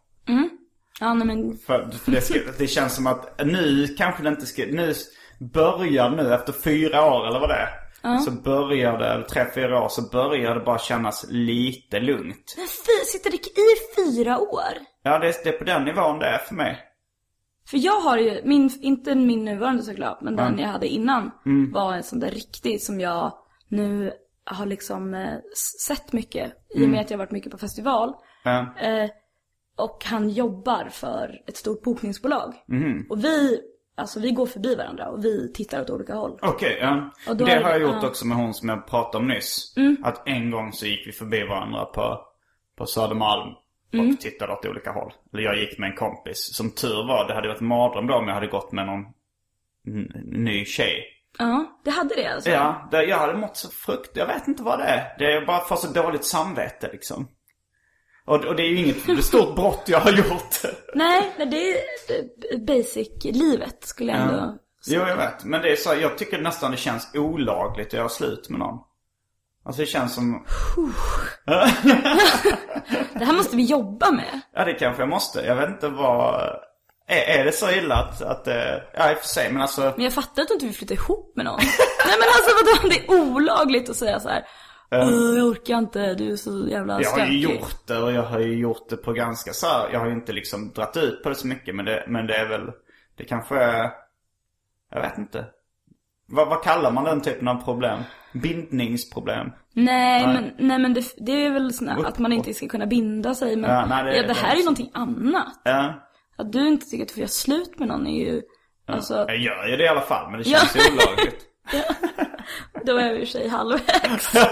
[1.00, 4.46] Ja, nej men För, för det, ska, det känns som att nu kanske det inte
[4.46, 4.94] ska, nu
[5.40, 7.68] börjar nu efter fyra år eller vad det är.
[8.18, 12.54] Så börjar det, eller tre, fyra år, så börjar det bara kännas lite lugnt.
[12.56, 14.72] Men fy, sitter det i fyra år?
[15.06, 16.78] Ja, det, det är på den nivån det är för mig.
[17.70, 21.30] För jag har ju, min, inte min nuvarande såklart, men den jag hade innan
[21.72, 23.32] var en sån där riktig som jag
[23.68, 24.12] nu
[24.44, 25.34] har liksom eh,
[25.86, 26.52] sett mycket.
[26.74, 28.12] I och med att jag har varit mycket på festival.
[28.44, 28.74] Ja.
[28.80, 29.10] Eh,
[29.76, 32.54] och han jobbar för ett stort bokningsbolag.
[33.10, 33.60] Och vi
[33.96, 36.38] alltså vi går förbi varandra och vi tittar åt olika håll.
[36.42, 37.10] Okej, ja.
[37.28, 37.98] Och då Det är har jag det- gjort ja.
[37.98, 38.08] Mm.
[38.10, 39.74] också med hon som jag pratade om nyss.
[40.02, 42.20] Att en gång så gick vi förbi varandra på,
[42.78, 43.54] på Södermalm.
[43.88, 44.16] Och Mm.
[44.16, 45.12] tittade åt olika håll.
[45.32, 46.54] Eller jag gick med en kompis.
[46.56, 49.04] Som tur var, det hade varit en mardröm då om jag hade gått med någon
[50.24, 51.04] ny tjej.
[51.38, 52.50] Ja, det hade det alltså?
[52.50, 54.10] Ja, det, jag hade mått så frukt...
[54.16, 55.18] Jag vet inte vad det är.
[55.18, 57.28] Det är bara för så dåligt samvete liksom.
[58.24, 60.54] Och, och det är ju inget stort brott jag har gjort.
[60.94, 64.58] Nej, nej det är basic-livet skulle jag ändå
[64.88, 65.44] Jo, jag vet.
[65.44, 68.78] Men det är så, jag tycker nästan det känns olagligt att göra slut med någon.
[69.64, 70.44] Alltså det känns som...
[73.18, 74.40] Det här måste vi jobba med.
[74.54, 75.40] Ja, det kanske jag måste.
[75.40, 76.40] Jag vet inte vad...
[77.08, 78.54] Är, är det så illa att, att eh,
[78.94, 79.80] Ja, i och för sig, men alltså...
[79.96, 81.58] Men jag fattar att du inte vill flytta ihop med någon.
[82.06, 82.50] Nej men alltså
[82.82, 84.44] vadå, det är olagligt att säga så här.
[84.90, 87.40] "Åh, jag orkar inte, du är så jävla Jag har ju stökig.
[87.60, 90.12] gjort det och jag har ju gjort det på ganska så här, Jag har ju
[90.12, 92.70] inte liksom dratt ut på det så mycket men det, men det är väl
[93.16, 93.90] Det kanske är
[94.92, 95.44] Jag vet inte
[96.28, 97.98] vad, vad kallar man den typen av problem?
[98.40, 99.46] Bindningsproblem?
[99.72, 100.34] Nej, Nej.
[100.34, 103.56] men, nej men det, det är väl såna, att man inte ska kunna binda sig.
[103.56, 105.60] Men Ja, nej, det- ja, det, det här är är ju någonting annat.
[105.64, 105.94] Ja,
[106.38, 108.42] Att du inte tycker att du får göra slut med någon är ju,
[108.86, 110.58] alltså, jag gör ju det i alla fall men det Ja.
[110.58, 111.46] känns ju olagligt
[112.86, 114.34] då är vi i sig halvvägs.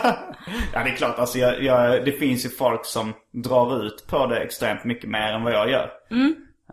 [0.72, 4.26] Ja det är klart, alltså jag, jag, det finns ju folk som drar ut på
[4.26, 5.90] det extremt mycket mer än vad jag gör.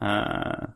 [0.01, 0.67] Eh,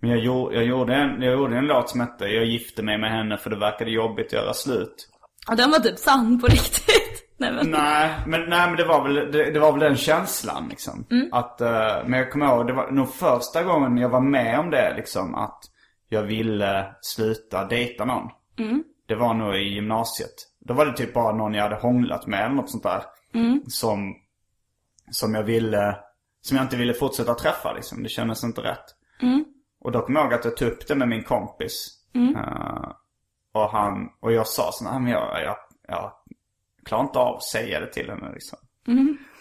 [0.00, 2.98] men jag, gjorde, jag, gjorde en, jag gjorde en låt som hette Jag gifte mig
[2.98, 5.08] med henne för det verkade jobbigt att göra slut.
[5.50, 7.20] Och den var typ sann på riktigt.
[7.36, 10.68] Nej men, Nej, men, nej, men det, var väl, det, det var väl den känslan
[10.68, 11.04] liksom.
[11.32, 14.70] Att, eh, men jag kommer ihåg, det var nog första gången jag var med om
[14.70, 15.34] det liksom.
[15.34, 15.58] Att
[16.08, 18.30] jag ville sluta dejta någon.
[19.06, 20.34] Det var nog i gymnasiet.
[20.60, 23.02] Då var det typ bara någon jag hade hånglat med eller något sånt där.
[23.68, 24.14] Som,
[25.10, 25.96] som jag ville,
[26.40, 28.02] som jag inte ville fortsätta träffa liksom.
[28.02, 28.84] Det kändes inte rätt.
[29.80, 31.88] Och då kommer jag ihåg att jag tog upp det med min kompis.
[32.36, 32.90] Eh,
[33.54, 35.56] och han, och jag sa så här, men jag, jag,
[35.88, 36.12] jag
[36.84, 38.58] klarar inte av att säga det till henne liksom.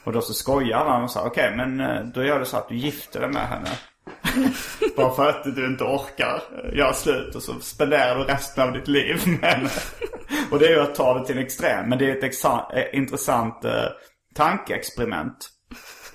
[0.03, 2.69] Och då så skojade han och sa, okej men eh, då gör du så att
[2.69, 3.69] du gifter dig med henne.
[4.95, 6.41] Bara för att du inte orkar
[6.73, 9.69] göra slut och så spenderar du resten av ditt liv med henne.
[10.51, 11.89] och det är ju att ta det till en extrem.
[11.89, 13.85] Men det är ett eh, intressant eh,
[14.35, 15.49] tankeexperiment.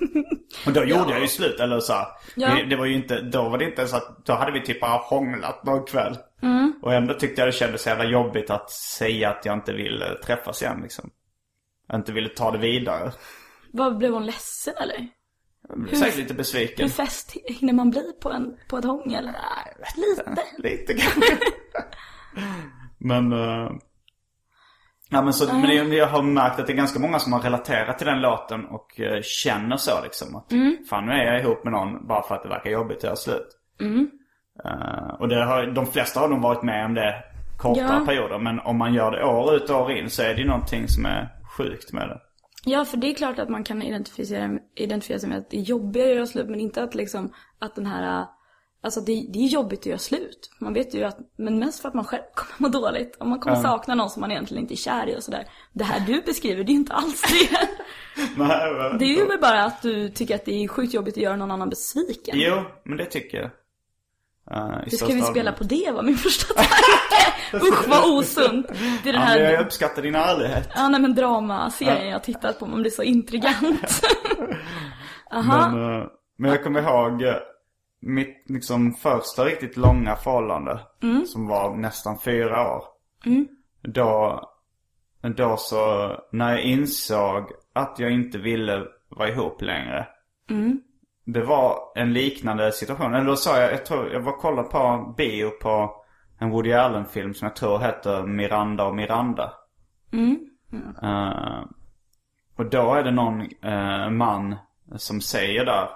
[0.66, 1.92] Och då gjorde jag ju slut, eller så.
[1.92, 2.54] här, Ja.
[2.54, 4.80] Det, det var ju inte, då var det inte så att, då hade vi typ
[4.80, 6.16] bara hånglat någon kväll.
[6.82, 10.62] Och ändå tyckte jag det kändes jävla jobbigt att säga att jag inte ville träffas
[10.62, 11.10] igen liksom.
[11.88, 13.12] Jag inte ville ta det vidare.
[13.72, 15.08] vad blev hon ledsen eller?
[15.68, 16.82] Jag blev säkert lite besviken.
[16.86, 19.30] Hur fäst hinner man bli på, en, på ett hångel?
[19.96, 20.36] Lite.
[20.58, 21.38] Lite kanske.
[22.98, 23.72] men, uh,
[25.08, 27.40] ja men så, men det- jag har märkt att det är ganska många som har
[27.40, 30.36] relaterat till den låten och eh, känner så liksom.
[30.36, 30.52] Att
[30.90, 33.16] fan nu är jag ihop med någon bara för att det verkar jobbigt att göra
[33.16, 33.48] slut.
[34.64, 37.14] Eh, och det har, de flesta har nog varit med om det
[37.58, 38.06] kortare Ja.
[38.06, 38.38] perioder.
[38.38, 40.88] Men om man gör det år ut och år in så är det ju någonting
[40.88, 41.28] som är
[41.58, 42.20] sjukt med det.
[42.64, 45.60] Ja, för det är klart att man kan identifiera, identifiera sig med att det är
[45.62, 48.24] jobbigare att göra slut, men inte att liksom, att den här,
[48.82, 50.50] alltså det, det är jobbigt att göra slut.
[50.58, 53.16] Man vet ju att, men mest för att man själv kommer må dåligt.
[53.20, 55.44] Om man kommer sakna någon som man egentligen inte är kär i och sådär.
[55.72, 57.58] Det här du beskriver, det är ju inte alls det.
[58.36, 60.94] Nej, jag vet Det är ju väl bara att du tycker att det är sjukt
[60.94, 62.34] jobbigt att göra någon annan besviken.
[62.38, 63.50] Jo, men det tycker jag.
[64.56, 66.72] Uh, Hur ska vi spela på det var min första tanke.
[67.68, 68.66] Usch vad osunt.
[69.02, 70.68] Det är den Ja, men jag här, uppskattar din ärlighet.
[70.74, 74.02] ja nej men dramaserien jag har tittat på, man blir så intrigant.
[75.30, 75.68] Aha.
[75.68, 76.06] Men, eh,
[76.38, 77.34] men jag kommer ihåg eh,
[78.00, 80.80] mitt liksom första riktigt långa förhållande.
[81.26, 82.84] Som var nästan fyra år.
[83.82, 84.42] Då,
[85.36, 90.06] då så, när jag insåg att jag inte ville vara ihop längre.
[91.24, 93.14] Det var en liknande situation.
[93.14, 95.94] Eller då sa jag, jag tror, jag var kollade på bio på
[96.40, 99.52] en Woody Allen-film som jag tror heter Miranda och Miranda.
[101.02, 101.64] Eh,
[102.56, 104.56] och då är det någon eh, man
[104.96, 105.88] som säger där.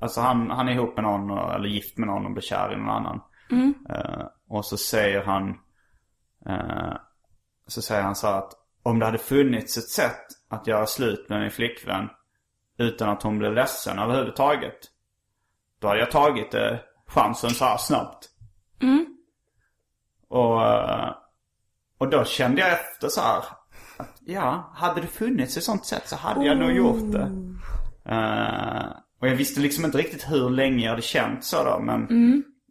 [0.00, 2.72] Alltså han, han är ihop med någon och, eller gift med någon och blir kär
[2.72, 3.20] i någon annan.
[3.90, 5.48] Eh, och så säger han
[6.46, 6.92] eh,
[7.66, 11.28] Så säger han så här att om det hade funnits ett sätt att göra slut
[11.28, 12.08] med min flickvän
[12.78, 14.78] utan att hon blev ledsen överhuvudtaget.
[15.80, 16.76] Då hade jag tagit eh,
[17.06, 18.28] chansen så här snabbt.
[20.28, 21.14] Och, eh,
[21.98, 23.44] och då kände jag efter så här.
[23.96, 27.30] Att, ja, hade det funnits ett sånt sätt så hade jag nog gjort det.
[29.20, 31.78] Och jag visste liksom inte riktigt hur länge jag hade känt så då.
[31.80, 32.06] Men,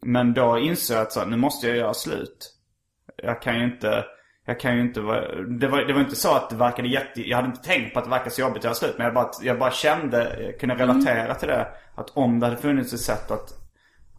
[0.02, 2.54] men då insåg jag att så, nu måste jag göra slut.
[3.24, 4.06] Jag kan ju inte,
[4.45, 7.30] jag kan ju inte vara, det var, det var inte så att det verkade jätte,
[7.30, 8.95] jag hade inte tänkt på att det verkade så jobbigt att göra slut.
[8.98, 11.68] Men jag bara, jag bara kände, jag kunde relatera till det.
[11.95, 13.54] Att om det hade funnits ett sätt att,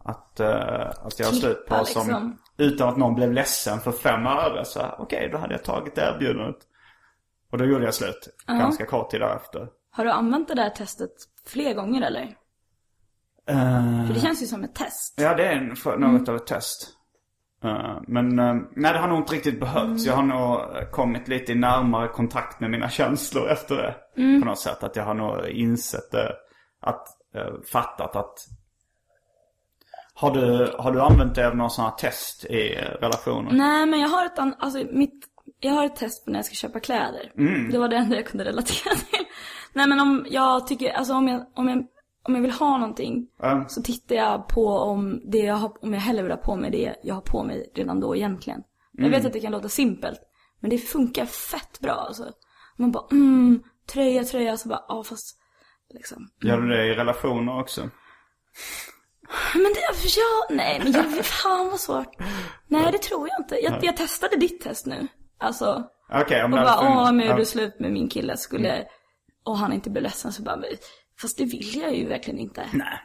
[0.03, 2.37] att, eh, att göra slut på Klippa, som, liksom.
[2.57, 4.65] utan att någon blev ledsen för fem öre.
[4.65, 6.57] Så okej, då hade jag tagit erbjudandet.
[7.51, 8.29] Och då gjorde jag slut.
[8.47, 9.67] Ganska kort tid därefter.
[9.91, 11.11] Har du använt det där testet
[11.45, 12.35] fler gånger eller?
[13.49, 15.13] Eh, För det känns ju som ett test.
[15.17, 16.95] Ja, det är en, något av ett test.
[17.63, 20.05] Eh, men uh, nej, det har nog inte riktigt behövts.
[20.05, 23.95] Jag har nog eh, kommit lite i närmare kontakt med mina känslor efter det.
[24.39, 24.83] På något sätt.
[24.83, 26.33] Att jag har nog insett det.
[26.81, 28.33] Att, uh, fattat att...
[30.13, 33.51] Har du, har du använt dig av sån här test i uh, relationer?
[33.51, 35.25] Nej men jag har ett an- alltså mitt,
[35.59, 37.31] jag har ett test på när jag ska köpa kläder.
[37.71, 39.25] Det var det enda jag kunde relatera till.
[39.73, 41.85] Nej men om jag tycker, alltså om jag, om jag,
[42.23, 43.65] om jag vill ha någonting Ja.
[43.67, 46.71] så tittar jag på om det jag har, om jag hellre vill ha på mig
[46.71, 48.61] det jag har på mig redan då egentligen.
[48.91, 50.19] Jag vet att det kan låta simpelt,
[50.59, 52.31] men det funkar fett bra alltså.
[52.77, 55.37] Man bara mm, tröja, tröja, så bara ja fast
[55.93, 56.29] liksom.
[56.43, 57.89] Gör du det i relationer också?
[59.53, 62.15] Men det, ja, nej men jag, fan vad svårt.
[62.67, 63.55] Nej det tror jag inte.
[63.55, 65.07] Jag, jag testade ditt test nu.
[65.39, 65.83] Alltså,
[66.13, 67.31] Okej, om och det bara, funnits- åh, jag ja.
[67.31, 68.85] gjorde slut med min kille skulle,
[69.43, 70.57] och han inte blev ledsen så bara,
[71.21, 72.65] fast det vill jag ju verkligen inte.
[72.73, 72.99] Nej.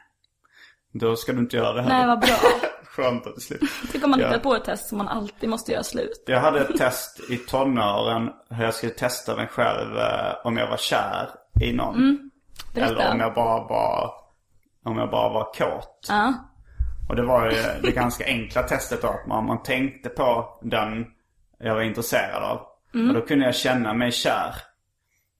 [0.93, 1.89] Då ska du inte göra det här.
[1.89, 2.37] Nej, vad bra.
[2.85, 3.61] Skönt att det slut.
[3.93, 6.25] Tänk om man hittar på ett test som man alltid måste göra slut.
[6.27, 10.71] Jag hade ett test i tonåren hur jag skulle testa mig själv eh, om jag
[10.71, 11.29] var kär
[11.61, 11.95] i någon.
[11.95, 12.31] Mm.
[12.77, 14.11] Eller om jag bara var,
[14.85, 16.07] om jag bara var kåt.
[16.09, 16.35] Ja.
[17.09, 19.09] Och det var ju det ganska enkla testet då.
[19.09, 21.07] Att man, man tänkte på den
[21.59, 22.61] jag var intresserad av.
[22.95, 23.09] Mm.
[23.09, 24.55] Och då kunde jag känna mig kär.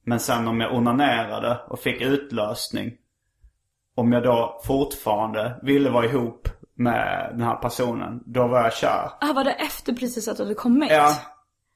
[0.05, 2.93] Men sen om jag onanerade och fick utlösning.
[3.97, 8.23] Om jag då fortfarande ville vara ihop med den här personen.
[8.27, 9.11] Då var jag kär.
[9.21, 10.91] Ah, var det efter precis att du hade kommit?
[10.91, 11.17] Ja.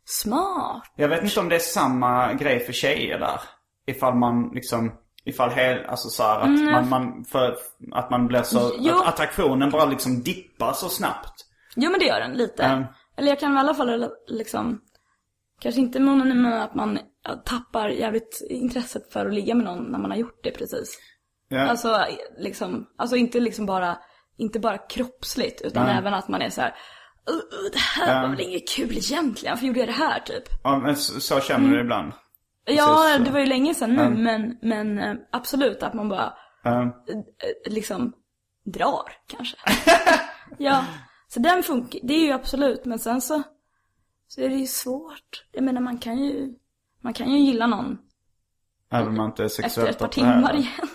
[0.04, 0.92] Smart.
[0.96, 3.40] Jag vet inte om det är samma grej för tjejer där.
[3.86, 4.92] Ifall man liksom,
[5.24, 7.56] ifall hel, alltså så här, att man, man, för
[7.92, 8.94] att man blir så, Jo.
[8.94, 11.34] att attraktionen bara liksom dippar så snabbt.
[11.76, 12.62] Jo men det gör den lite.
[12.62, 12.84] Mm.
[13.18, 14.80] Eller jag kan i alla fall liksom,
[15.60, 16.98] kanske inte men men att man
[17.44, 20.98] tappar jävligt intresset för att ligga med någon när man har gjort det precis.
[21.48, 21.60] Ja.
[21.60, 22.04] Alltså
[22.38, 23.98] liksom, alltså inte liksom bara,
[24.36, 25.96] inte bara kroppsligt utan Nej.
[25.98, 26.74] även att man är så här.
[27.30, 30.44] "Uh, uh, det här var väl inget kul egentligen, varför gjorde jag det här typ?
[30.62, 32.12] ja men så, så känner du ibland.
[32.64, 36.32] Ja, Precis det var ju länge sedan nu men, men eh, absolut att man bara
[36.64, 36.86] eh,
[37.66, 38.12] liksom
[38.64, 39.56] drar kanske.
[40.58, 40.84] ja,
[41.28, 43.42] så den funkar, det är ju absolut men sen så,
[44.28, 45.44] så är det ju svårt.
[45.52, 46.54] Jag menar man kan ju,
[47.00, 47.98] man kan ju gilla någon
[48.90, 50.88] Även om man inte är efter sexuellt ett par timmar igen.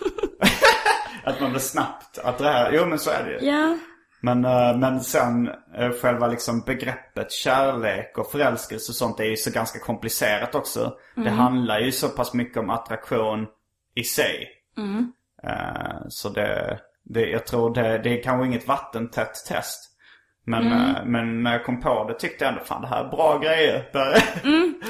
[1.24, 2.74] Att man blir snabbt attraherad.
[2.74, 3.50] Jo men så är det ju.
[3.50, 3.78] ja.
[4.20, 9.36] Men, eh, men sen eh, själva liksom begreppet kärlek och förälskelse och sånt är ju
[9.36, 10.94] så ganska komplicerat också.
[11.14, 13.46] Det handlar ju så pass mycket om attraktion
[13.94, 14.48] i sig.
[15.42, 19.93] Eh, Så det, det, jag tror det, det är kanske inget vattentätt test.
[20.46, 23.08] Men, eh, men när jag kom på det tyckte jag ändå fan det här är
[23.08, 23.90] bra grejer.
[23.92, 24.22] Där.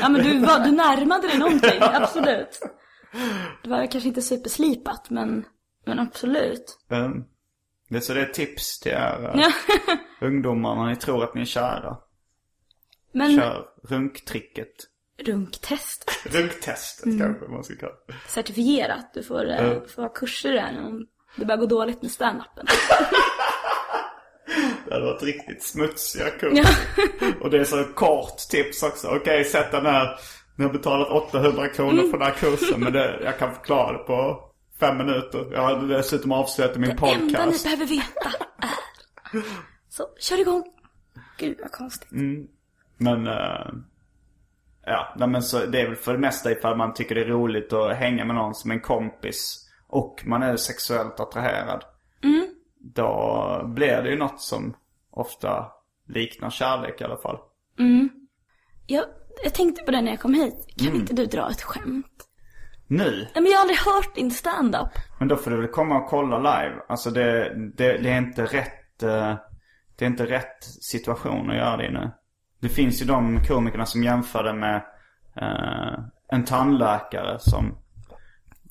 [0.00, 2.60] Ja men du, var, du närmade dig någonting, absolut.
[3.62, 5.44] Det var kanske inte superslipat men,
[5.86, 6.78] men absolut.
[6.90, 7.08] Eh,
[7.88, 9.52] det, så det är tips till er eh, Ja.
[10.26, 11.96] ungdomar när ni tror att ni är kära.
[13.12, 14.72] Men Kör runktricket.
[15.26, 17.92] runktest, Runktestet kanske man ska kalla
[18.26, 19.10] certifierat.
[19.14, 22.66] Du får, eh, får ha kurser där om det börjar gå dåligt med standupen.
[24.88, 26.58] Det hade varit riktigt smutsiga kurs.
[27.40, 29.08] Och det är så kort tips också.
[29.08, 30.18] Okej, sätt den här.
[30.56, 32.80] Ni har betalat 800 kronor för den här kursen.
[32.80, 34.40] Men det, jag kan förklara det på
[34.80, 35.46] fem minuter.
[35.52, 37.64] Jag har dessutom avslöjat min Det enda ni podcast.
[37.64, 38.28] behöver veta
[39.32, 39.42] är...
[39.88, 40.64] Så, kör igång.
[41.38, 42.08] Gud vad konstigt.
[42.96, 43.72] Men, eh,
[44.86, 47.72] ja, men så, det är väl för det mesta ifall man tycker det är roligt
[47.72, 49.70] att hänga med någon som en kompis.
[49.86, 51.84] Och man är sexuellt attraherad.
[52.84, 54.76] Då blir det ju något som
[55.10, 55.72] ofta
[56.08, 57.38] liknar kärlek i alla fall.
[58.86, 59.04] Jag,
[59.44, 60.66] jag tänkte på det när jag kom hit.
[60.78, 62.28] Kan inte du dra ett skämt?
[62.86, 63.10] Nu?
[63.34, 64.88] Nej men jag har aldrig hört din stand-up.
[65.18, 66.74] Men då får du väl komma och kolla live.
[66.88, 69.34] Alltså det, det, det är inte rätt eh,
[69.96, 72.10] Det är inte rätt situation att göra det i nu.
[72.60, 74.76] Det finns ju de komikerna som jämför det med
[75.36, 77.78] eh, en tandläkare som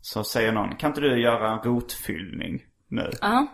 [0.01, 3.09] Så säger någon, kan inte du göra en rotfyllning nu?
[3.21, 3.47] Ja,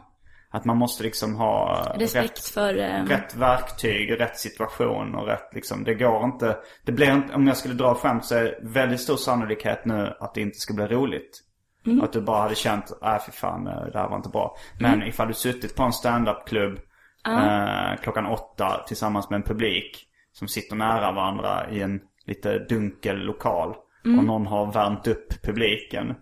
[0.52, 2.78] Att man måste liksom ha respekt rätt, för...
[2.78, 5.84] Eh, rätt verktyg, rätt situation och rätt liksom.
[5.84, 6.58] Det går inte.
[6.86, 10.14] Det blir inte, om jag skulle dra skämt så är det väldigt stor sannolikhet nu
[10.20, 11.40] att det inte ska bli roligt.
[11.86, 12.02] Mm.
[12.02, 14.56] Att du bara hade känt, nej fy fan eh, det här var inte bra.
[14.80, 15.08] Men Mm.
[15.08, 16.80] ifall du suttit på en stand-up-klubb
[17.28, 20.06] eh, klockan åtta tillsammans med en publik.
[20.32, 23.76] Som sitter nära varandra i en lite dunkel lokal.
[24.06, 24.20] Mm.
[24.20, 26.16] Och någon har värmt upp publiken.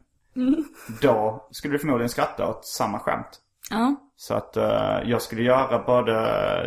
[1.01, 3.39] Då skulle du förmodligen skratta åt samma skämt.
[3.69, 3.95] Ja.
[4.15, 6.13] Så att eh, jag skulle göra både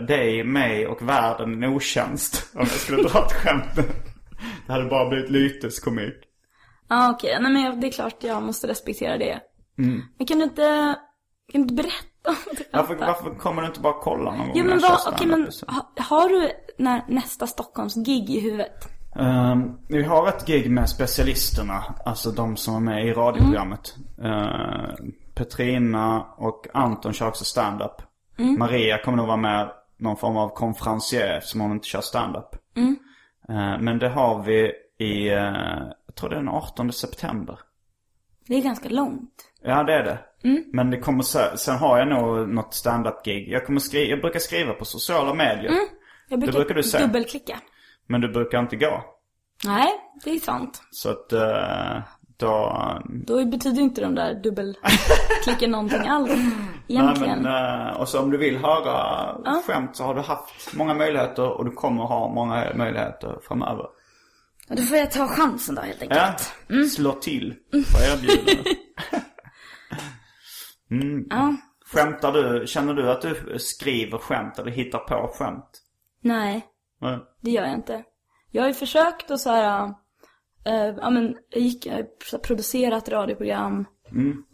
[0.07, 3.75] dig, mig och världen en otjänst om jag skulle dra ett skämt.
[4.67, 6.15] Det hade bara blivit lyteskomik.
[6.89, 9.41] Ja okej, nej men det är klart jag måste respektera det.
[9.79, 10.03] Mm.
[10.19, 10.97] Men kan du inte,
[11.53, 12.65] kan du inte berätta om det?
[12.73, 15.53] Varför, varför kommer du inte bara kolla någon gång Ja när men vad, okej men
[15.53, 15.99] stand-up?
[15.99, 18.89] ha, har du när, nästa Stockholms-gig i huvudet?
[19.17, 23.97] Ehm, vi har ett gig med specialisterna, alltså de som är med i radioprogrammet.
[24.23, 25.13] Ehm,
[25.45, 28.03] Petrina och Anton kör också stand-up.
[28.59, 32.49] Maria kommer nog vara med någon form av konferencier eftersom hon inte kör stand-up.
[33.49, 35.36] Ehm, men det har vi i, eh,
[36.07, 37.59] jag tror det är den 18 september.
[38.47, 39.30] Det är ganska långt.
[39.62, 40.18] Ja det är det.
[40.72, 43.49] Men det kommer sen, sen har jag nog något stand-up-gig.
[43.49, 45.72] Jag, kommer skri- jag brukar skriva på sociala medier.
[46.28, 47.07] Jag brukar, brukar du säga.
[47.07, 47.61] dubbelklicka.
[48.07, 49.05] Men du brukar inte gå.
[49.64, 49.88] Nej,
[50.24, 50.82] det är sant.
[50.91, 52.03] Så att eh,
[52.41, 52.76] då...
[53.26, 56.30] Då betyder inte de där dubbelklicken någonting alls
[56.88, 57.38] egentligen.
[57.43, 59.36] Nej, men, eh, och så om du vill höra
[59.66, 63.86] skämt så har du haft många möjligheter och du kommer ha många möjligheter framöver.
[64.68, 66.55] Ja, Då får jag ta chansen då helt Ja, enkelt.
[66.70, 66.86] Mm.
[66.86, 68.66] slå till på erbjudandet.
[70.91, 71.26] mm.
[71.30, 71.57] Ja.
[71.93, 75.82] Skämtar du, känner du att du skriver skämt eller hittar på skämt?
[76.22, 76.66] Nej,
[77.01, 77.18] Nej.
[77.43, 78.05] det gör jag inte.
[78.51, 79.95] Jag har ju försökt att så här,
[80.65, 81.95] eh, ja men jag gick, jag
[82.33, 83.85] har producerat radioprogram.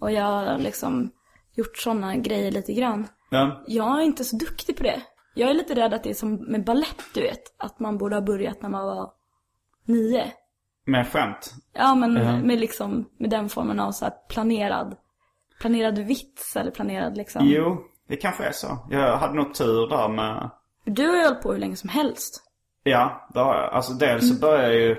[0.01, 1.11] Och jag har liksom
[1.55, 3.07] gjort sådana grejer lite grann.
[3.31, 3.65] Ja.
[3.67, 5.03] Jag är inte så duktig på det.
[5.35, 7.43] Jag är lite rädd att det är som med ballett, du vet.
[7.59, 9.11] Att man borde ha börjat när man var
[9.85, 10.33] nio.
[10.87, 11.55] Med skämt?
[11.73, 12.37] Ja, men Ja.
[12.39, 14.97] med liksom, med den formen av så här planerad,
[15.61, 17.43] planerad vits eller planerad liksom.
[17.47, 17.79] Jo,
[18.09, 18.79] det kanske är så.
[18.91, 20.51] Jag hade nog tur där med...
[20.85, 22.43] Du har ju hållit på hur länge som helst.
[22.83, 23.73] Ja, det har jag.
[23.73, 24.97] Alltså dels så började jag ju...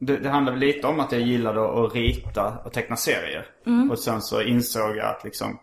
[0.00, 3.46] Det, det handlar väl lite om att jag gillade att, rita och teckna serier.
[3.90, 5.60] Och sen så insåg jag att liksom...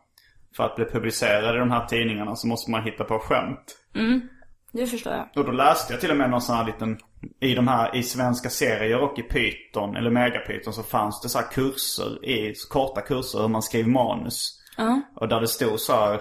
[0.56, 3.78] För att bli publicerad i de här tidningarna så måste man hitta på skämt.
[4.72, 5.28] Det förstår jag.
[5.36, 6.98] Och då läste jag till och med någon sån här liten...
[7.40, 11.40] I de här, i svenska serier och i Python, eller Megapython så fanns det så
[11.40, 14.64] här kurser i, korta kurser hur man skriver manus.
[14.78, 15.02] Ja.
[15.16, 16.14] Och där det stod så här,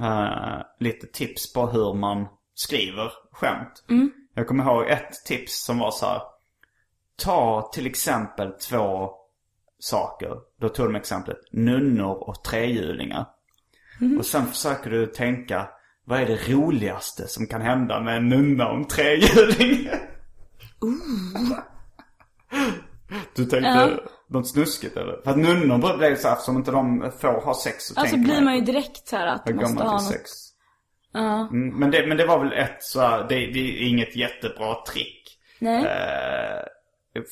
[0.00, 3.84] eh, lite tips på hur man skriver skämt.
[4.34, 6.20] Jag kommer ihåg ett tips som var så här.
[7.16, 9.10] Ta till exempel två
[9.78, 10.36] saker.
[10.60, 13.26] Då tog de exemplet nunnor och trehjulingar.
[14.18, 15.68] Och sen försöker du tänka,
[16.04, 19.88] vad är det roligaste som kan hända med en nunna och en trehjuling?
[23.36, 23.90] Du tänkte Ja.
[24.28, 25.20] något snuskigt eller?
[25.24, 28.40] För att nunnor blir så här, eftersom inte de får ha sex så Alltså blir
[28.40, 30.04] man ju direkt så här att man måste ha något.
[30.04, 30.30] sex?
[31.12, 31.48] Ja.
[31.52, 34.74] Mm, men, det, men det var väl ett så här, det, det är inget jättebra
[34.88, 35.38] trick.
[35.58, 35.84] Nej.
[35.84, 36.62] Eh,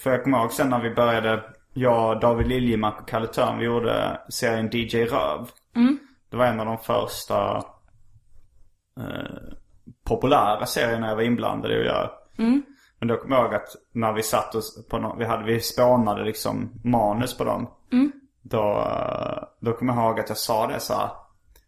[0.03, 1.43] för jag kommer ihåg sen när vi började,
[1.75, 5.49] jag, David Liljemark och Kalle Törn, vi gjorde serien DJ Röv.
[6.31, 7.57] Det var en av de första
[9.01, 9.55] eh,
[10.05, 12.11] populära serierna jag var inblandad i att göra.
[12.99, 15.61] Men då kommer jag ihåg att när vi satt oss på no- vi hade, vi
[15.61, 17.71] spånade liksom manus på dem.
[18.43, 21.09] Då, eh, då kommer jag ihåg att jag sa det så här,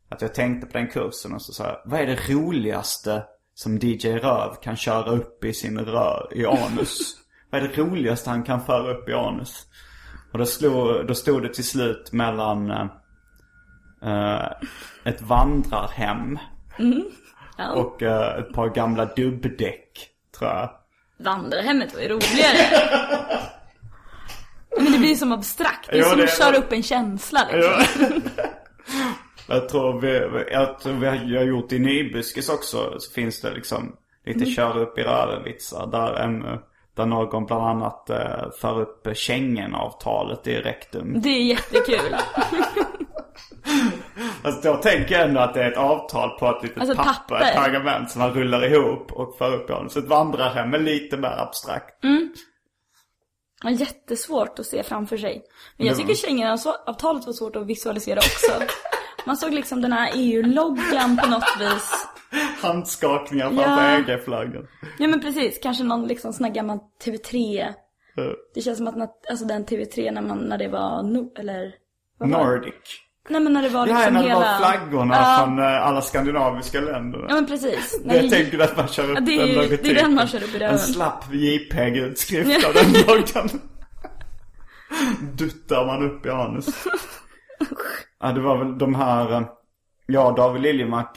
[0.09, 3.79] Att jag tänkte på den kursen och så sa jag, vad är det roligaste som
[3.79, 7.19] DJ Röv kan köra upp i sin rör, i anus?
[7.53, 9.67] vad är det roligaste han kan föra upp i anus?
[10.33, 12.87] Och då, slog, då stod det till slut mellan eh,
[14.03, 14.49] eh,
[15.05, 16.39] ett vandrarhem
[17.59, 17.73] Ja.
[17.73, 20.71] och eh, ett par gamla dubbdäck, tror jag.
[21.19, 22.89] Vandrarhemmet var ju roligare.
[24.77, 25.89] Men det blir som abstrakt.
[25.91, 28.23] Det är Jo, som det att köra upp en känsla liksom.
[29.49, 33.97] Jag tror vi, jag tror vi har gjort i Nybuskis också, så finns det liksom
[34.27, 35.87] lite kör upp i röven-vitsar.
[35.87, 36.45] Där, en,
[36.97, 41.21] där någon bland annat eh, för upp Schengen-avtalet i rektum.
[41.21, 42.17] Det är jättekul.
[44.45, 47.35] Alltså då tänker jag ändå att det är ett avtal på ett litet Alltså, papper,
[47.35, 47.45] papper.
[47.45, 49.91] ett pergament som man rullar ihop och för upp i honom.
[49.91, 51.99] Så ett vandrarhem är lite mer abstrakt.
[53.63, 55.43] Ja, jättesvårt att se framför sig.
[55.77, 58.53] Men jag tycker Schengen-avtalet var svårt att visualisera också.
[59.27, 62.07] Man såg liksom den här EU-loggan på något vis.
[62.63, 63.63] Handskakningar Ja.
[63.63, 64.67] framför EG-flaggan.
[64.99, 67.61] Ja men precis, kanske någon liksom sån här gammal TV3.
[67.61, 68.25] Eh,
[68.55, 71.75] Det känns som att när, alltså den TV3 när man, när det var, no, eller?
[72.19, 72.27] var?
[72.27, 72.75] Nordic.
[73.29, 74.41] Nej men när det var Ja, liksom när det hela...
[74.41, 75.43] var flaggorna Ja.
[75.45, 77.27] från eh, alla skandinaviska länderna.
[77.29, 78.03] Ja men precis.
[78.05, 80.43] Det- tänker att man kör upp Ja, det är den det är den man kör
[80.43, 80.73] upp i röven.
[80.73, 83.49] En slapp JPEG-utskrift av den loggan.
[85.35, 86.67] Duttar man upp i anus.
[88.21, 89.33] Ja, det var väl de här...
[90.13, 91.09] eh, och David Liljemark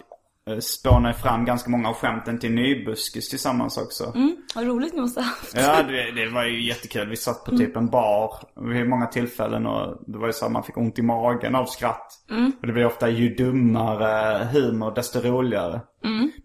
[0.59, 4.11] spånar fram ganska många av skämten till Nybuskis tillsammans också.
[4.15, 5.55] Mm, vad roligt ni måste ha haft.
[5.55, 7.09] Ja, det, det var ju jättekul.
[7.09, 8.33] Vi satt på typ en bar
[8.69, 11.65] vid många tillfällen och det var ju så att man fick ont i magen av
[11.65, 12.13] skratt.
[12.61, 15.81] Och det blir ofta ju dummare humor desto roligare.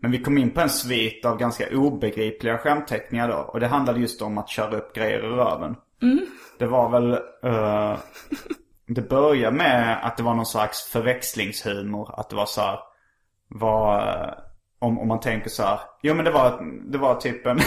[0.01, 3.37] Men vi kom in på en svit av ganska obegripliga skämtteckningar då.
[3.37, 5.77] Och det handlade just om att köra upp grejer i röven.
[6.59, 7.13] Det var väl...
[7.45, 7.99] eh,
[8.87, 12.21] det började med att det var någon slags förväxlingshumor.
[12.21, 12.79] Att det var så här,
[13.51, 14.33] var, eh,
[14.79, 15.81] om, om man tänker så här.
[16.03, 17.59] Jo men det var, det var typ en,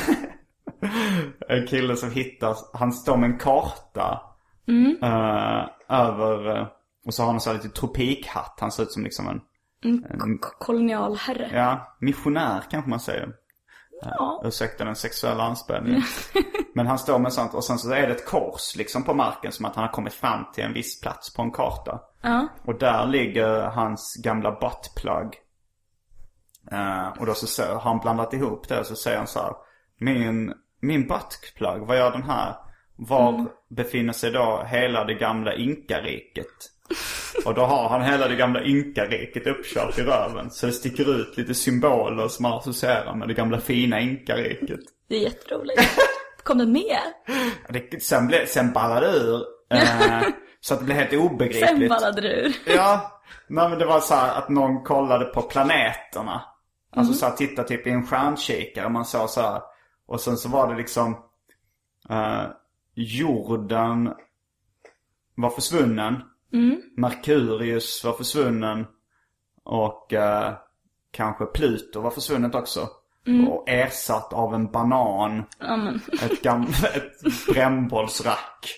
[1.50, 4.22] en kille som hittar, han står med en karta.
[5.04, 5.66] eh,
[6.00, 6.68] över, eh,
[7.06, 8.58] och så har han en sån här lite tropikhatt.
[8.60, 9.42] Han ser ut som liksom en,
[10.38, 11.50] K- kolonialherre.
[11.54, 13.30] ja, missionär kanske man säger.
[14.02, 14.42] Ja.
[14.46, 16.02] Ursäkta den sexuella anspelningen.
[16.76, 19.52] Men han står med sånt och sen så är det ett kors liksom på marken
[19.52, 22.02] som att han har kommit fram till en viss plats på en karta.
[22.22, 22.48] Ja.
[22.66, 25.34] Och där ligger hans gamla buttplug.
[26.72, 29.40] Eh, och då så, så har han blandat ihop det och så säger han så
[29.40, 29.54] här.
[30.00, 32.56] Min, min buttplug, vad gör den här?
[32.96, 36.48] Var befinner sig då hela det gamla inkariket?
[37.46, 40.52] Och då har han hela det gamla inkariket uppkört i röven.
[40.52, 44.80] Så det sticker ut lite symboler som man associerar med det gamla fina inkariket.
[45.10, 45.82] Det är jätteroligt.
[46.44, 47.00] Kom det med?
[47.70, 49.42] Det, sen, sen ballade det ur.
[49.70, 50.22] Eh,
[50.60, 51.68] så att det blev helt obegripligt.
[51.68, 52.54] Sen ballade det ur.
[52.66, 56.42] Ja, nej men det var så här att någon kollade på planeterna.
[56.96, 59.62] Alltså så här, titta typ i en stjärnkikare man såg så här.
[60.06, 61.18] Och sen så var det liksom
[62.10, 62.44] eh,
[62.94, 64.14] jorden
[65.36, 66.24] var försvunnen.
[66.98, 68.86] Merkurius var försvunnen.
[69.64, 70.54] Och eh,
[71.12, 72.90] kanske Pluto var försvunnet också.
[73.48, 75.44] Och ersatt av en banan.
[75.60, 75.96] Ja, men.
[76.14, 76.46] Ett,
[76.96, 78.76] ett brännbollsrack.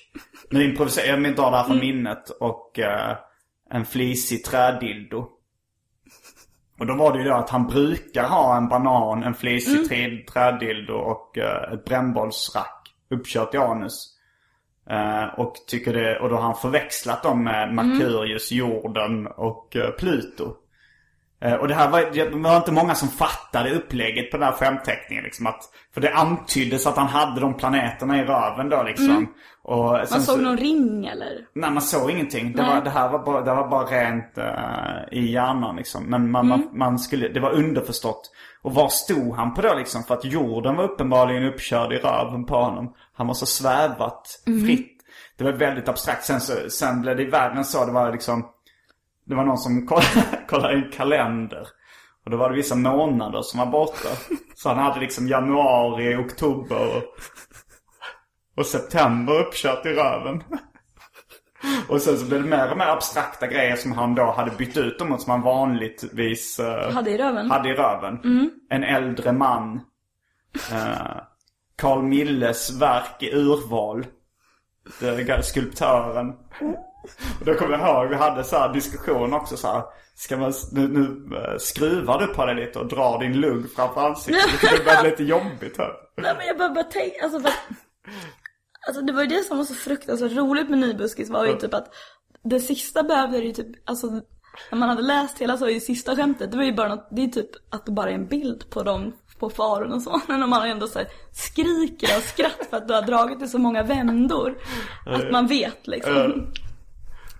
[0.50, 2.30] Nu improviserar jag, jag drar det här från minnet.
[2.30, 3.18] Och eh,
[3.70, 5.30] en flisig trädildo.
[6.80, 10.26] Och då var det ju då att han brukar ha en banan, en flisig mm.
[10.26, 14.12] trädildo och eh, ett brännbollsrack uppkört i anus.
[14.90, 19.92] Eh, och tycker det, och då har han förväxlat dem med Merkurius, jorden och eh,
[19.92, 20.54] Pluto.
[21.60, 25.24] Och det här var, det var inte många som fattade upplägget på den här skämtteckningen
[25.24, 25.62] liksom att,
[25.94, 29.08] För det antyddes att han hade de planeterna i röven då liksom.
[29.08, 29.28] Sen
[29.70, 31.46] Man såg så- någon ring eller?
[31.54, 32.54] Nej man såg ingenting.
[32.54, 32.76] Det, Nej.
[32.76, 36.04] var, det här var bara, det var bara rent eh, i hjärnan liksom.
[36.04, 36.60] Men man, Mm.
[36.60, 38.32] man, man skulle, det var underförstått.
[38.62, 40.04] Och var stod han på då liksom?
[40.04, 42.94] För att jorden var uppenbarligen uppkörd i röven på honom.
[43.14, 44.66] Han var så svävat Mm.
[44.66, 44.92] fritt.
[45.38, 46.24] Det var väldigt abstrakt.
[46.24, 47.86] Sen, så, sen blev det värre än så.
[47.86, 48.46] Det var liksom,
[49.26, 51.68] det var någon som kollade, kollade i en kalender.
[52.26, 54.10] Och då var det vissa månader som var borta.
[54.56, 57.04] Så han hade liksom januari, oktober och,
[58.56, 60.44] och september uppkört i röven.
[61.90, 64.78] Och sen så blev det mer och mer abstrakta grejer som han då hade bytt
[64.78, 67.52] ut dem mot som han vanligtvis eh, Hade i röven?
[67.52, 68.20] hade i röven.
[68.70, 69.82] En äldre man.
[70.72, 71.18] Eh,
[71.76, 74.06] Carl Milles verk i urval.
[75.00, 76.30] Det skulptören.
[77.40, 79.84] Och då kommer jag ihåg, vi hade så här diskussion också så här.
[80.16, 84.02] Ska man, nu, nu eh, skruvar du på dig lite och drar din lugg framför
[84.08, 84.62] ansiktet.
[84.62, 85.94] Det börjar bli lite jobbigt här.
[86.18, 87.44] Nej men jag bara, bara tänk, alltså att,
[88.88, 91.74] Alltså det var ju det som var så fruktansvärt roligt med Nybuskis var ju typ
[91.74, 91.94] att
[92.44, 94.08] det sista behövde ju typ, alltså
[94.72, 97.24] när man hade läst hela så ju sista skämtet, det var ju bara något, det
[97.24, 100.22] är typ att det bara är en bild på dem på faren och så.
[100.28, 103.58] Men man ändå så här, skriker av skratt för att du har dragit i så
[103.58, 104.58] många vändor.
[105.06, 106.52] Att man vet liksom.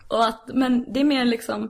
[0.08, 1.70] Och att, men det är mer liksom,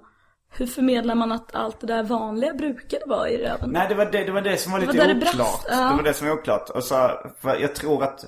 [0.50, 3.70] hur förmedlar man att allt det där vanliga brukade vara i röven?
[3.70, 5.36] Nej, det var det, det, var det som var Det lite var det oklart.
[5.36, 5.90] brast, ja.
[5.90, 6.70] Det var det som var oklart.
[6.70, 7.12] Och så,
[7.44, 8.26] jag tror att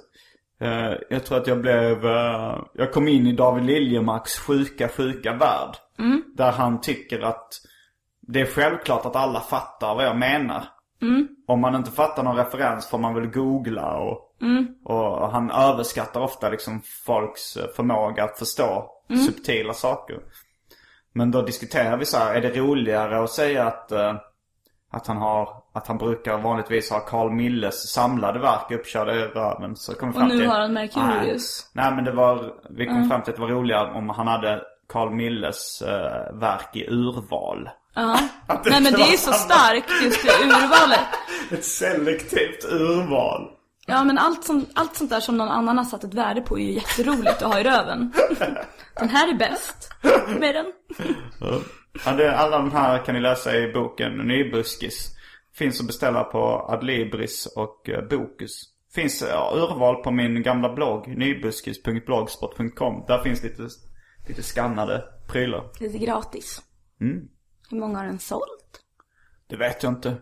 [1.10, 5.76] jag tror att jag blev, eh, jag kom in i David Liljemarks sjuka, sjuka värld.
[5.99, 6.24] Mm.
[6.36, 7.47] Där han tycker att
[8.22, 10.64] det är självklart att alla fattar vad jag menar.
[11.01, 11.28] Mm.
[11.47, 14.68] Om man inte fattar någon referens får man väl googla och, Mm.
[14.86, 19.22] och han överskattar ofta liksom folks eh, förmåga att förstå Mm.
[19.22, 20.20] subtila saker.
[21.14, 24.16] Men då diskuterar vi så här, är det roligare att säga att, eh,
[24.92, 29.76] att han har, att han brukar vanligtvis ha Carl Milles samlade verk uppkörda i röven.
[29.76, 31.70] Så kom vi Och fram nu till, har han Merkurius.
[31.74, 34.28] Nej, nej men det var, vi kom fram till att det var roligare om han
[34.28, 37.70] hade Carl Milles eh, verk i urval.
[37.96, 38.20] Ja.
[38.66, 41.00] Nej men det är så starkt just det urvalet.
[41.52, 43.52] Ett selektivt urval.
[43.90, 46.60] Ja men allt, som, allt sånt där som någon annan har satt ett värde på
[46.60, 48.14] är ju jätteroligt att ha i röven.
[49.00, 49.90] Den här är bäst.
[50.40, 50.66] Med den.
[52.06, 55.18] Alla de här kan ni läsa i boken Nybuskis.
[55.54, 58.64] Finns att beställa på Adlibris och eh, Bokus.
[58.93, 59.24] Finns
[59.54, 63.06] urval på min gamla blogg, nybuskis.blogspot.com.
[63.08, 63.68] Där finns lite,
[64.28, 65.70] lite skannade prylar.
[65.80, 66.62] Lite gratis.
[67.02, 67.28] Mm.
[67.70, 68.82] Hur många har den sålt?
[69.48, 70.16] Det vet jag inte.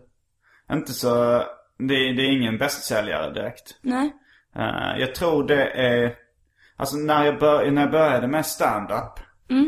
[0.72, 1.42] Inte så...
[1.78, 3.78] Det, det är ingen bästsäljare direkt.
[3.82, 4.12] Nej.
[4.56, 6.16] Eh, jag tror det är...
[6.76, 9.20] Alltså när jag, bör, när jag började med stand-up.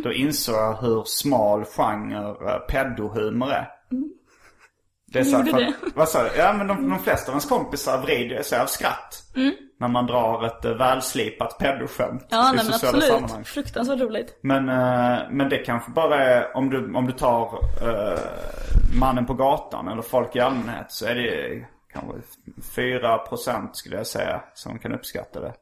[0.05, 3.69] Då insåg jag hur smal genre uh, pedohumor är.
[5.13, 5.75] Det är så här, det?
[5.95, 6.31] Vad sa du?
[6.37, 9.23] Ja men de, de flesta av ens kompisar vrider sig av skratt.
[9.81, 13.15] När man drar ett uh, välslipat pedoskämt Ja, i nej, men sociala absolut.
[13.15, 13.45] sammanhang.
[13.45, 14.39] Fruktansvärt roligt.
[14.41, 18.19] Men, eh, men det kanske bara är om du, om du tar eh,
[19.01, 22.13] mannen på gatan eller folk i allmänhet så är det kanske
[22.77, 25.53] 4% skulle jag säga som kan uppskatta det.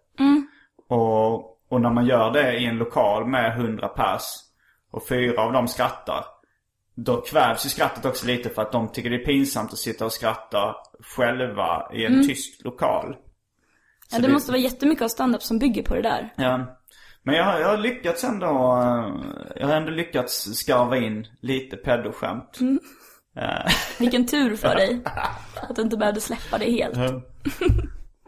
[0.88, 4.22] Och, och när man gör det i en lokal med 100 pers
[4.90, 6.24] och fyra av dem skrattar.
[6.94, 10.04] Då kvävs ju skrattet också lite för att de tycker det är pinsamt att sitta
[10.04, 10.74] och skratta
[11.16, 13.16] själva i en tyst lokal.
[14.12, 16.32] Ja, det måste vara jättemycket av standup som bygger på det där.
[16.36, 16.76] Ja.
[17.22, 21.76] Men jag, har- jag har lyckats ändå, eh, jag har ändå lyckats skarva in lite
[21.76, 22.58] pedoskämt.
[23.36, 25.00] Eh, Vilken tur för dig.
[25.68, 26.98] Att du inte behövde släppa det helt.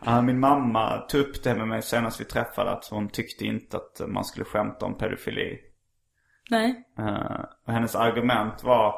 [0.05, 3.77] Ja, min mamma tog upp det med mig senast vi träffade att hon tyckte inte
[3.77, 5.59] att man skulle skämta om pedofili.
[6.51, 6.85] Nej.
[6.99, 8.95] Eh, och hennes argument var,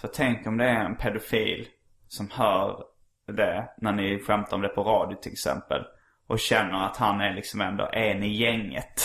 [0.00, 1.68] för tänk om det är en pedofil
[2.08, 2.84] som hör
[3.26, 5.84] det när ni skämtar om det på radio till exempel.
[6.26, 9.02] Och känner att han är liksom ändå en i gänget.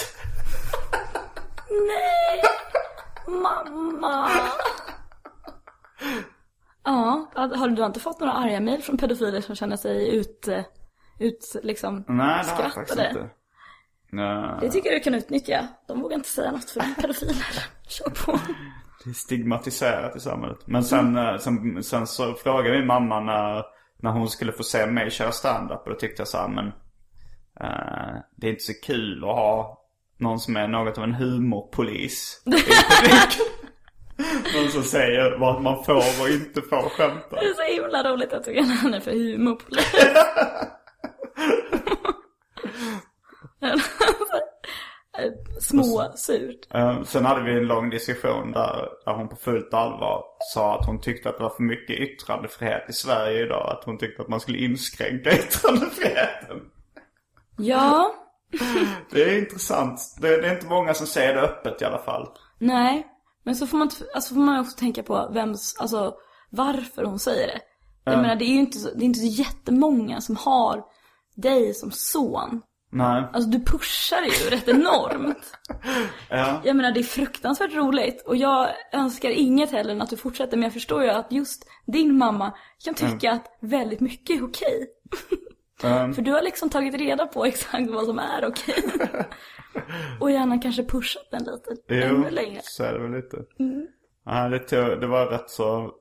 [1.69, 2.41] Nej!
[3.27, 4.29] Mamma!
[6.83, 10.61] Ja, har du inte fått några arga mejl från pedofiler som känner sig ut, eh,
[11.19, 13.29] ut liksom Nej, det har jag faktiskt inte.
[14.61, 15.67] Det tycker jag du kan utnyttja.
[15.87, 17.35] De vågar inte säga något för de är pedofiler.
[17.87, 18.39] Kör på.
[19.03, 20.57] Det är stigmatiserat i samhället.
[20.65, 23.63] Men sen, eh, sen, sen så frågade min mamma när,
[23.97, 25.81] när hon skulle få se mig köra standup.
[25.83, 26.67] Och då tyckte jag så här, men
[27.59, 29.81] eh, det är inte så kul att ha
[30.17, 32.49] någon som är något av en humorpolis i.
[34.55, 37.35] Någon som säger vad man får och inte får skämta.
[37.35, 39.93] Det är så himla roligt att du kallar henne för humorpolis.
[45.59, 46.73] Små surt.
[46.73, 50.85] Eh, Sen hade vi en lång diskussion där, där hon på fullt allvar sa att
[50.85, 53.69] hon tyckte att det var för mycket yttrandefrihet i Sverige idag.
[53.77, 56.61] Att hon tyckte att man skulle inskränka yttrandefriheten.
[57.57, 58.15] Ja,
[59.11, 59.99] Det är intressant.
[60.21, 62.27] Det, det är inte många som säger det öppet i alla fall.
[62.59, 63.07] nej.
[63.47, 66.13] Men så får man, alltså får man också tänka på vems, alltså
[66.49, 67.59] varför hon säger det.
[68.03, 70.83] Jag menar det är ju inte så, det är inte så jättemånga som har
[71.35, 72.61] dig som son.
[72.95, 73.23] Nej.
[73.33, 75.57] Alltså du pushar ju rätt enormt.
[76.29, 76.61] Ja.
[76.63, 80.57] Jag menar det är fruktansvärt roligt och jag önskar inget heller än att du fortsätter
[80.57, 84.87] men jag förstår ju att just din mamma kan tycka att väldigt mycket är okej.
[85.83, 88.83] Um, För du har liksom tagit reda på exakt vad som är okej.
[90.19, 92.59] och gärna kanske pushat den lite jo, ännu längre.
[92.63, 93.37] så är det väl lite.
[94.25, 95.91] Ja, det, tog, det var rätt så...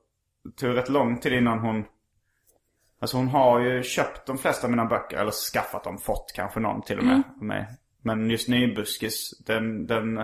[0.43, 1.85] Det tog rätt lång tid innan hon...
[2.99, 5.17] Alltså hon har ju köpt de flesta av mina böcker.
[5.17, 7.23] Eller skaffat dem, fått kanske någon till och med.
[7.41, 7.67] mig.
[8.01, 10.23] Men just Nybuskis, den, den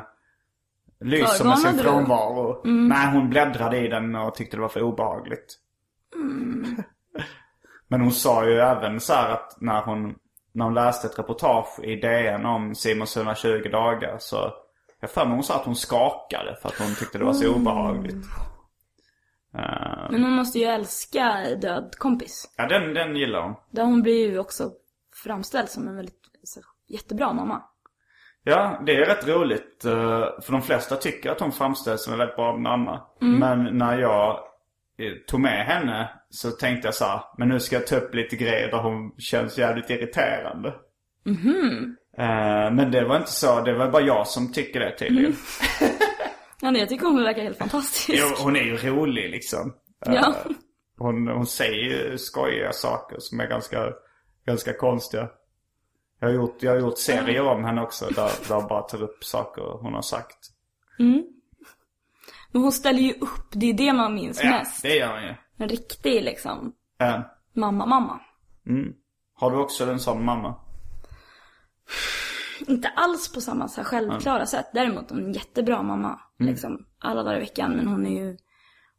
[1.00, 2.62] lyser med sin frånvaro.
[2.64, 5.58] Nej, hon bläddrade i den och tyckte det var för obehagligt.
[7.88, 10.16] Men hon sa ju även så här att när hon,
[10.52, 14.54] när hon läste ett reportage i DN om Simons 120 dagar så
[15.00, 17.56] jag för mig hon sa att hon skakade för att hon tyckte det var så
[17.56, 18.26] obehagligt.
[19.58, 22.54] Eh, Men hon måste ju älska Död kompis.
[22.58, 23.56] ja, den, den gillar hon.
[23.72, 24.72] Där hon blir ju också
[25.24, 27.62] framställd som en väldigt så, jättebra mamma.
[28.44, 29.86] Ja, det är rätt roligt.
[29.86, 29.92] eh,
[30.42, 33.02] För de flesta tycker att hon framställs som en väldigt bra mamma.
[33.20, 34.30] Men när jag
[35.00, 38.16] eh, tog med henne så tänkte jag så här, men nu ska jag ta upp
[38.16, 40.74] lite grejer där hon känns jävligt irriterande.
[42.18, 45.34] Eh, Men det var inte så, det var bara jag som tycker det tydligen.
[46.62, 48.20] Ja, nej, jag tycker hon verkar helt fantastisk.
[48.22, 49.74] Jo, hon är ju rolig liksom.
[50.08, 50.36] Eh, Ja.
[50.98, 51.76] Hon, hon säger
[52.12, 53.90] ju skojiga saker som är ganska,
[54.46, 55.30] ganska konstiga.
[56.20, 58.16] Jag har gjort, jag har gjort serier om henne också där,
[58.48, 60.38] där jag bara tar upp saker hon har sagt.
[62.52, 64.82] Men hon ställer ju upp, det är det man minns Ja, mest.
[64.82, 65.36] det gör hon ju.
[65.58, 67.20] En riktig liksom Eh,
[67.54, 68.20] mamma-mamma.
[69.34, 70.56] Har du också en sån mamma?
[72.68, 74.66] Inte alls på samma så här självklara sätt.
[74.74, 76.20] Däremot en jättebra mamma.
[76.40, 77.72] Liksom alla dagar i veckan.
[77.72, 78.38] Men hon är ju,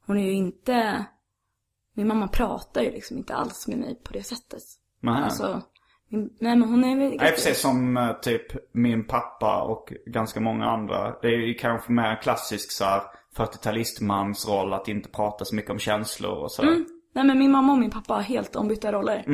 [0.07, 1.05] hon är ju inte,
[1.95, 4.63] min mamma pratar ju liksom inte alls med mig på det sättet.
[5.01, 5.23] Nej.
[5.23, 5.63] Alltså,
[6.09, 10.41] min, nej men hon är väl Nej, precis som eh, typ min pappa och ganska
[10.41, 11.17] många andra.
[11.23, 13.03] Det är ju kanske mer klassisk så här
[13.37, 16.69] 40-talistmans roll att inte prata så mycket om känslor och sådär.
[16.69, 16.87] Mm.
[17.15, 19.25] Nej men min mamma och min pappa har helt ombytta roller.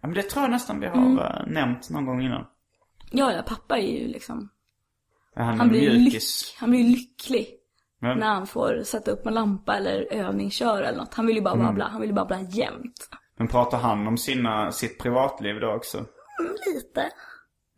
[0.00, 2.44] Ja, men det tror jag nästan vi har eh, nämnt någon gång innan.
[3.10, 4.48] Ja, ja, pappa är ju liksom,
[5.34, 6.22] Han, han blir, lyck,
[6.60, 7.48] han blir lycklig
[8.00, 11.14] Men- När han får sätta upp en lampa eller övningsköra eller något.
[11.14, 11.66] Han vill ju bara Mm.
[11.66, 11.84] babbla.
[11.88, 13.08] Han vill ju babbla jämt.
[13.36, 16.04] Men pratar han om sina, sitt privatliv då också?
[16.74, 17.10] Lite.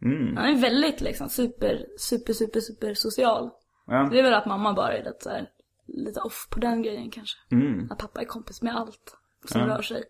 [0.03, 0.37] Mm.
[0.37, 3.51] Han är väldigt liksom super, super, super, super social.
[3.87, 4.09] Ja.
[4.13, 5.49] Det är väl att mamma bara är lite så här,
[5.87, 7.37] lite off på den grejen kanske.
[7.51, 7.91] Mm.
[7.91, 10.03] Att pappa är kompis med allt som rör sig.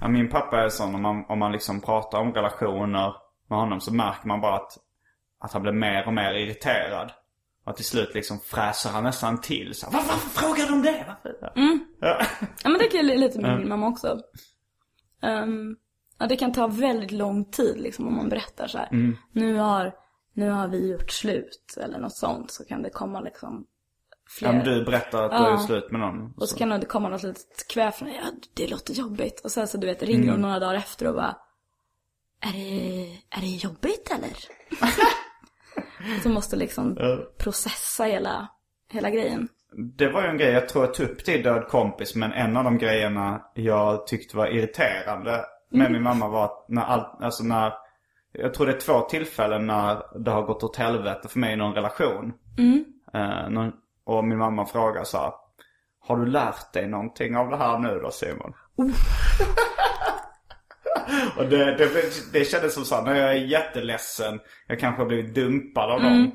[0.00, 3.12] Ja, min pappa är sån, om man, om man liksom pratar om relationer
[3.52, 4.72] med honom så märker man bara att,
[5.40, 7.12] att han blir mer och mer irriterad.
[7.64, 11.04] Och till slut liksom fräser han nästan till så här, "Var- Varför frågar de det?
[11.08, 11.52] Varför?
[12.00, 12.20] Ja.
[12.62, 14.18] Ja men det kan ju lite med min mamma också.
[15.22, 15.76] Ehm,
[16.18, 18.88] ja det kan ta väldigt lång tid liksom om man berättar så här.
[18.92, 19.16] Mm.
[19.32, 19.94] Nu har,
[20.32, 22.50] nu har vi gjort slut eller något sånt.
[22.50, 23.66] Så kan det komma liksom.
[24.40, 25.52] Ja, men du berättar att du Ja.
[25.52, 26.34] är slut med någon.
[26.36, 28.22] Och så kan det komma något litet kväv från ja
[28.54, 29.40] det låter jobbigt.
[29.44, 31.36] Och sen så du vet ringer hon några dagar efter och bara
[32.42, 34.36] Är det, är det jobbigt eller?
[36.22, 36.98] så måste liksom
[37.38, 38.48] processa hela,
[38.88, 39.48] hela grejen.
[39.76, 42.14] Det var ju en grej jag tror jag tog upp till Död kompis.
[42.14, 46.82] Men en av de grejerna jag tyckte var irriterande med min mamma var att när
[46.82, 47.72] allt, alltså när
[48.32, 51.56] Jag tror det är två tillfällen när det har gått åt helvete för mig i
[51.56, 52.32] någon relation.
[53.14, 53.72] Eh, någon,
[54.04, 55.32] och min mamma frågar så här.
[56.00, 58.54] Har du lärt dig någonting av det här nu då Simon?
[61.36, 61.88] och det, det,
[62.32, 64.40] det kändes som så här, när jag är jätteledsen.
[64.68, 66.30] Jag kanske har blivit dumpad av någon.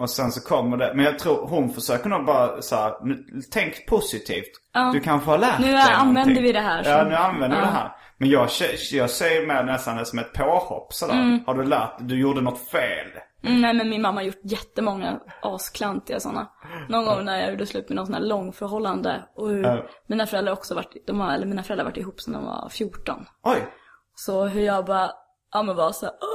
[0.00, 3.24] Och sen så kommer det, men jag tror hon försöker nog bara så här, nu,
[3.52, 4.50] tänk positivt.
[4.92, 6.42] Du kanske har lärt Nu dig använder någonting.
[6.42, 7.70] vi det här Ja, som- nu använder vi Ja.
[7.70, 7.90] det här.
[8.18, 8.48] Men jag,
[8.92, 11.14] jag säger med nästan det som ett påhopp sådär.
[11.14, 11.40] Mm.
[11.46, 13.06] Har du lärt du gjorde något fel?
[13.46, 16.48] Mm, nej men min mamma har gjort jättemånga asklantiga sådana.
[16.88, 19.24] Någon gång när jag gjorde slut med någon sån här långförhållande.
[19.36, 19.86] Och hur Ja.
[20.06, 23.26] mina föräldrar också varit, de har, eller mina föräldrar varit ihop sedan de var 14.
[23.42, 23.66] Oj.
[24.14, 25.10] Så hur jag bara,
[25.52, 26.28] ja men var så här, "Åh,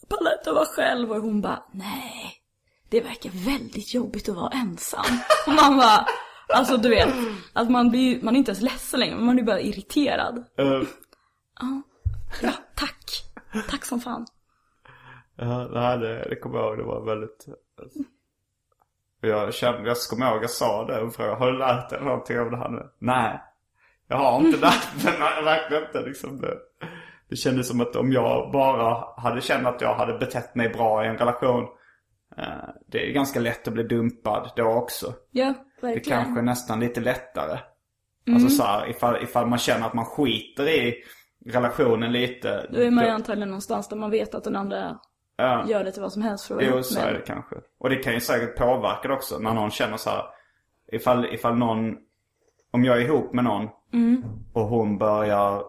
[0.00, 1.10] jag pallar inte att vara själv.
[1.12, 2.34] Och hon bara, nej.
[2.90, 5.04] Det verkar väldigt jobbigt att vara ensam.
[5.46, 6.06] Och man bara,
[6.54, 7.08] alltså du vet.
[7.52, 10.38] Att man blir, man är inte ens ledsen längre, man är bara irriterad.
[10.60, 10.82] Uh,
[12.42, 13.24] Ja, tack.
[13.70, 14.26] Tack som fan.
[15.38, 16.78] Ja, det, här, det, det kommer jag ihåg.
[16.78, 17.46] Det var väldigt...
[19.20, 22.38] Jag kände, jag kommer ihåg jag sa det och frågade, har du lärt dig någonting
[22.38, 22.90] av det här nu?
[22.98, 23.40] Nej.
[24.08, 26.58] Jag har inte lärt mig, nej, verkligen inte liksom det.
[27.28, 31.04] Det kändes som att om jag bara hade känt att jag hade betett mig bra
[31.04, 31.66] i en relation.
[32.36, 32.44] Eh,
[32.86, 35.14] det är ganska lätt att bli dumpad då också.
[35.30, 36.18] Ja, Det verkligen.
[36.18, 37.58] kanske är nästan lite lättare.
[38.34, 40.94] Alltså så här, ifall, ifall man känner att man skiter i
[41.46, 42.66] relationen lite.
[42.70, 44.98] Då är man ju antagligen någonstans där man vet att den andra
[45.38, 45.64] ja.
[45.68, 47.56] gör lite vad som helst för att Jo, så är det kanske.
[47.78, 49.38] Och det kan ju säkert påverka det också.
[49.38, 50.24] När någon känner så här.
[50.92, 51.96] Ifall, ifall någon,
[52.70, 53.68] om jag är ihop med någon
[54.52, 55.62] och hon börjar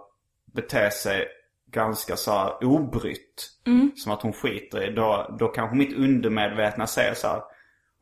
[0.54, 1.28] bete sig
[1.72, 3.50] ganska så här obrytt.
[3.96, 4.94] Som att hon skiter i.
[4.96, 7.42] Då, då kanske mitt undermedvetna säger så här.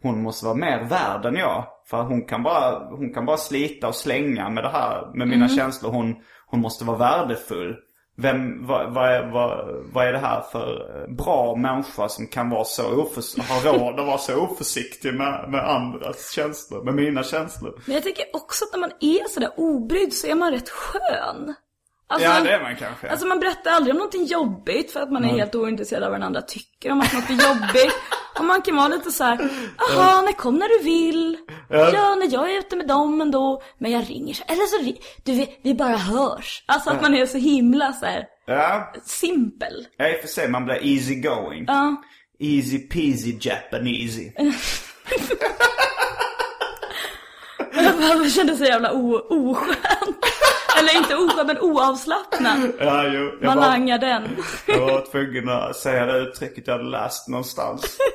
[0.02, 1.66] Hon måste vara mer värd än jag.
[1.86, 5.50] För hon kan bara, hon kan bara slita och slänga med det här, med mina
[5.50, 5.92] känslor.
[5.92, 6.16] Hon,
[6.48, 7.76] hon måste vara värdefull.
[8.20, 12.50] Vem, vad, vad, är, vad, vad är det här för eh, bra människa som kan
[12.50, 17.24] vara så oförs- ha råd att vara så oförsiktig med, med andras känslor, med mina
[17.24, 17.82] känslor?
[17.86, 21.54] Men jag tänker också att när man är sådär obrydd så är man rätt skön.
[22.10, 23.10] Alltså, Ja, det är man kanske.
[23.10, 26.20] Alltså man berättar aldrig om någonting jobbigt för att man är helt ointresserad av vad
[26.20, 27.94] den andra tycker om att något är jobbigt.
[28.40, 31.38] Och man kan vara lite så här, jaha, när kom när du vill.
[31.70, 32.16] Ja.
[32.16, 33.62] när jag är ute med dem ändå.
[33.78, 36.64] Men jag ringer så eller så, du vet, vi bara hörs.
[36.66, 39.88] Alltså att man är så himla så här Ja, simpel.
[39.98, 41.66] ja, i och för sig man blir easy going.
[41.68, 41.96] Ja.
[42.40, 44.32] Easy peasy Japanesey.
[48.00, 50.14] Man kände sig jävla o- oskön.
[50.80, 52.72] Eller inte oskön, men oavslappnad.
[52.80, 53.32] Ja, jo.
[53.42, 54.24] Jag Man var, langar den.
[54.68, 57.98] jag var tvungen att säga det uttrycket jag hade läst någonstans.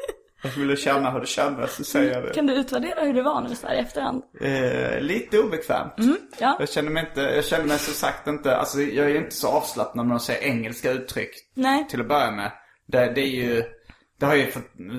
[0.43, 2.34] Jag ville känna hur det kändes, säger jag det.
[2.34, 4.22] Kan du utvärdera hur det var nu så här i efterhand?
[4.40, 5.95] Eh, lite obekvämt.
[6.38, 6.57] Ja.
[6.59, 9.49] Jag känner mig inte, jag känner mig som sagt inte, alltså jag är inte så
[9.49, 11.30] avslappnad när de säger engelska uttryck.
[11.55, 11.86] Nej.
[11.88, 12.53] Till att börja med.
[12.86, 13.62] Det, det är ju,
[14.20, 14.47] det har ju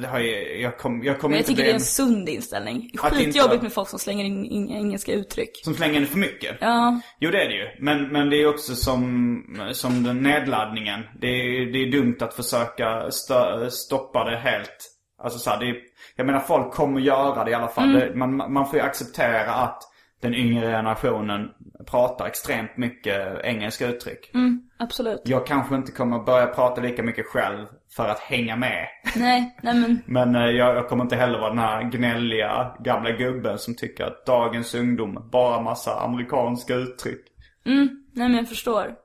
[0.01, 2.29] det har ju, jag kommer jag kom Men jag inte tycker det är en, sund
[2.29, 2.91] inställning.
[3.01, 5.61] Att Skitjobbigt med folk som slänger in, in engelska uttryck.
[5.63, 6.57] som slänger in för mycket.
[6.61, 7.01] Ja.
[7.19, 7.67] Jo det är det ju.
[7.79, 11.01] Men, men det är också som, som den nedladdningen.
[11.21, 14.92] Det är, det är dumt att försöka stö, stoppa det helt.
[15.23, 15.75] Alltså så här, det är,
[16.15, 17.93] jag menar folk kommer göra det i alla fall.
[17.93, 19.83] Det, man, man får ju acceptera att
[20.21, 21.49] den yngre generationen
[21.85, 24.31] pratar extremt mycket engelska uttryck.
[24.77, 25.21] Absolut.
[25.25, 27.65] Jag kanske inte kommer börja prata lika mycket själv
[27.95, 28.87] för att hänga med.
[29.15, 30.01] Nej, nej men.
[30.05, 34.03] Men eh, jag, jag kommer inte heller vara den här gnälliga gamla gubben som tycker
[34.03, 37.25] att dagens ungdom bara massa amerikanska uttryck.
[37.65, 38.95] Nej men jag förstår.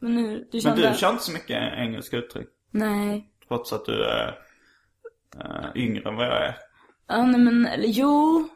[0.00, 0.88] Men nu, du Men kände...
[0.90, 2.48] du kör inte så mycket engelska uttryck.
[2.70, 3.26] Nej.
[3.48, 4.38] Trots att du är
[5.36, 6.56] uh, yngre än vad jag är.
[7.08, 8.48] Ja, nej men, eller jo.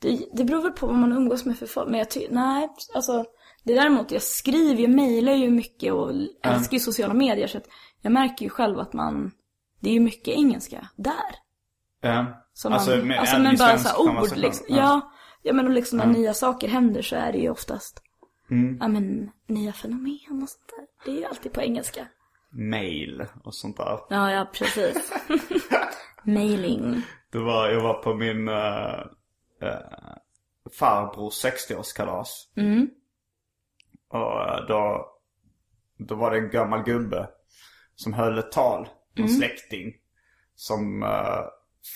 [0.00, 1.90] Det, det beror väl på vad man umgås med för folk.
[1.90, 3.24] Men jag tycker, nej, alltså.
[3.64, 7.46] Det däremot, jag skriver ju, mejlar ju mycket och älskar ju sociala medier.
[7.46, 7.66] Så att
[8.00, 9.32] jag märker ju själv att man,
[9.80, 11.36] det är ju mycket engelska där.
[12.00, 12.44] Ja.
[12.52, 14.66] Som alltså, man, med, alltså men bara så ord liksom.
[14.68, 15.12] Ja.
[15.42, 18.02] ja, men och liksom när nya saker händer så är det ju oftast,
[18.80, 20.86] ja men nya fenomen och sånt där.
[21.04, 22.06] Det är ju alltid på engelska.
[22.52, 23.98] Mail och sånt där.
[24.10, 25.12] Ja, ja precis.
[26.24, 27.02] Mailing.
[27.30, 29.04] Det var, jag var på min uh,
[29.62, 30.14] uh,
[30.78, 32.28] farbrors 60-årskalas.
[32.56, 32.88] Mm.
[34.08, 35.06] Och eh, då,
[35.98, 37.28] då var det en gammal gubbe
[37.94, 38.88] som höll ett tal.
[39.14, 39.28] En Mm.
[39.36, 39.92] släkting.
[40.54, 41.40] Som, eh,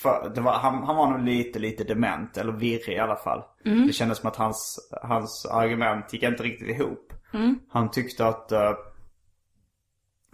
[0.03, 2.37] för, var, han, han var nog lite, lite dement.
[2.37, 3.43] Eller virrig i alla fall.
[3.65, 3.87] Mm.
[3.87, 7.13] Det kändes som att hans, hans argument gick inte riktigt ihop.
[7.35, 7.59] Mm.
[7.69, 8.53] Han tyckte att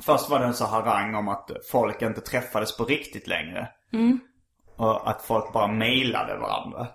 [0.02, 3.68] Först var det en så harang om att folk inte träffades på riktigt längre.
[3.92, 4.20] Mm.
[4.76, 6.86] Och att folk bara mejlade varandra.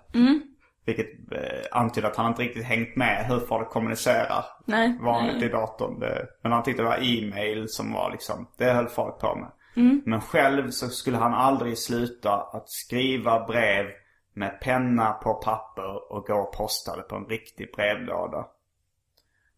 [0.88, 4.98] Vilket eh, antyder att han inte riktigt hängt med hur folk kommunicerar Nej.
[5.00, 5.44] vanligt nej.
[5.44, 6.00] i datorn.
[6.00, 9.50] Det, men han tyckte det var e-mail som var liksom, det höll folk på med.
[9.76, 10.02] Mm.
[10.06, 13.86] Men själv så skulle han aldrig sluta att skriva brev
[14.34, 18.46] med penna på papper och gå och posta det på en riktig brevlåda.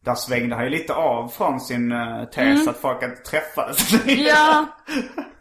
[0.05, 4.05] Där svängde han ju lite av från sin uh, tes att folk inte träffades.
[4.05, 4.25] Mm.
[4.25, 4.67] Ja.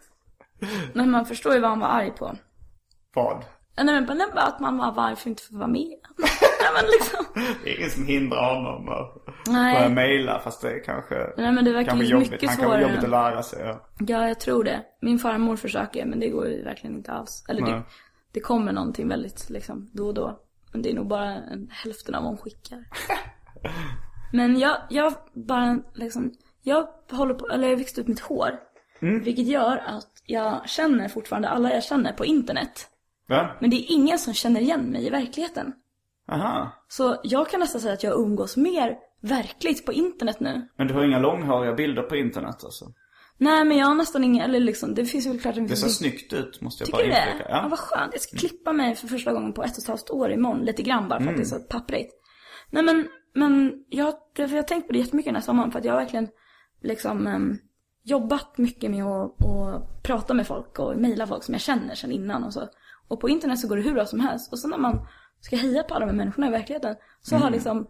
[0.94, 2.36] Men man förstår ju vad han var arg på.
[3.16, 3.44] Vad?
[3.78, 5.82] Nej men bara- att man var varför inte får vara med.
[6.62, 7.26] Nej men liksom.
[7.64, 9.76] Det är ingen som hindrar honom att Nej.
[9.76, 12.32] börja mejla fast det är kanske, Nej men det verkar kanske ju jobbigt.
[12.32, 12.82] mycket Han kan svårare.
[12.82, 13.60] jobbigt att lära sig.
[13.66, 13.90] Ja.
[14.08, 14.82] Ja, jag tror det.
[15.02, 17.46] Min farmor försöker, men det går ju verkligen inte alls.
[17.50, 17.84] Eller det,
[18.34, 20.40] det kommer någonting väldigt liksom då och då.
[20.72, 22.84] Men det är nog bara en, hälften av vad hon skickar.
[24.34, 26.32] men jag, jag bara liksom,
[26.64, 28.60] jag håller på, eller jag har växt ut mitt hår.
[29.02, 29.24] Mm.
[29.24, 32.88] Vilket gör att jag känner fortfarande alla jag känner på internet.
[33.30, 33.56] Va?
[33.62, 35.74] Men det är ingen som känner igen mig i verkligheten.
[36.32, 36.72] Aha.
[36.88, 40.68] Så jag kan nästan säga att jag umgås mer verkligt på internet nu.
[40.78, 42.86] Men du har inga långhåriga bilder på internet alltså?
[43.38, 45.86] Nej men jag har nästan inga, eller liksom, det finns väl klart en Det ser
[45.88, 47.32] bild- snyggt ut måste jag Tycker bara du det?
[47.32, 47.50] inflika.
[47.50, 47.68] Ja.
[47.70, 48.10] vad skönt.
[48.14, 50.66] Jag ska klippa mig för första gången på ett och ett halvt år imorgon.
[50.66, 52.14] Lite grann bara för att det är så papprigt.
[52.70, 55.86] Nej men, men jag, jag har tänkt på det jättemycket den här sommaren för att
[55.86, 56.28] jag har verkligen
[56.82, 57.58] liksom em,
[58.04, 62.12] jobbat mycket med att, att prata med folk och mejla folk som jag känner sedan
[62.12, 62.68] innan och så.
[63.08, 64.52] Och på internet så går det hur bra som helst.
[64.52, 65.08] Och sen när man
[65.40, 67.88] ska heja på alla de här människorna i verkligheten så har liksom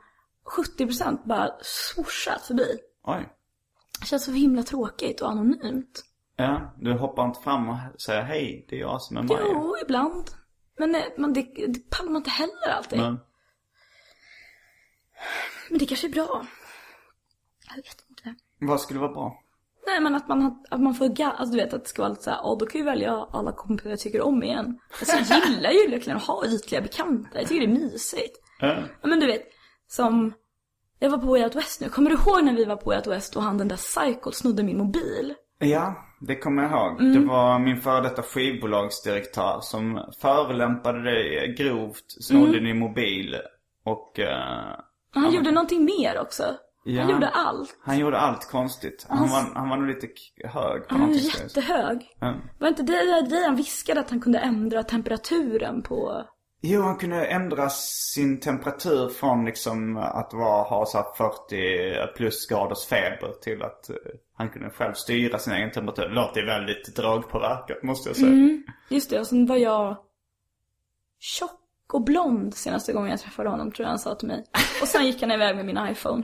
[0.78, 2.80] 70% bara swooshat förbi.
[3.04, 3.30] Oj.
[4.00, 6.04] Det känns så himla tråkigt och anonymt.
[6.36, 9.40] Ja, du hoppar inte fram och säger hej, det är jag som är Maja.
[9.44, 10.24] Jo, ibland.
[10.78, 13.00] Men eh, man, det, det pallar man inte heller alltid.
[13.00, 13.20] Men,
[15.70, 16.46] Men det kanske är bra.
[17.70, 18.36] Jag vet inte.
[18.60, 19.44] vad skulle vara bra?
[19.88, 22.24] Nej men att man, att man får alltså du vet att det ska vara lite
[22.24, 24.80] såhär, ja då kan ju välja alla kompisar jag tycker om igen.
[25.00, 28.38] Alltså jag gillar ju verkligen att ha ytliga bekanta, jag tycker det är mysigt.
[28.60, 29.44] Ja men du vet,
[29.88, 30.34] som,
[31.00, 32.98] jag var på Way Out West nu, kommer du ihåg när vi var på Way
[32.98, 35.34] Out West och han den där psykot snodde min mobil?
[35.60, 37.02] Ja, det kommer jag ihåg.
[37.02, 37.14] Mm.
[37.22, 42.64] Det var min före detta skivbolagsdirektör som förolämpade dig grovt, snodde Mm.
[42.64, 43.36] din mobil
[43.84, 44.80] och eh,
[45.16, 46.58] Och han gjorde någonting mer också.
[46.84, 47.02] Ja.
[47.02, 47.78] Han gjorde allt.
[47.82, 49.06] han gjorde allt konstigt.
[49.10, 50.08] Han var, han var nog lite
[50.44, 52.16] hög på Han var jättehög.
[52.20, 52.36] Ja.
[52.60, 56.26] Var inte det där han viskade att han kunde ändra temperaturen på?
[56.62, 62.48] Jo, han kunde ändra sin temperatur från liksom att vara, ha så här 40 plus
[62.48, 63.96] graders feber till att eh,
[64.34, 66.04] han kunde själv styra sin egen temperatur.
[66.04, 68.28] Det låter väldigt dragpåverkat måste jag säga.
[68.28, 68.64] Mm.
[68.90, 69.98] Just det, och sen var jag
[71.20, 71.60] tjock
[71.94, 74.46] och blond senaste gången jag träffade honom, tror jag han sa till mig.
[74.82, 76.24] Och sen gick han iväg med min iPhone.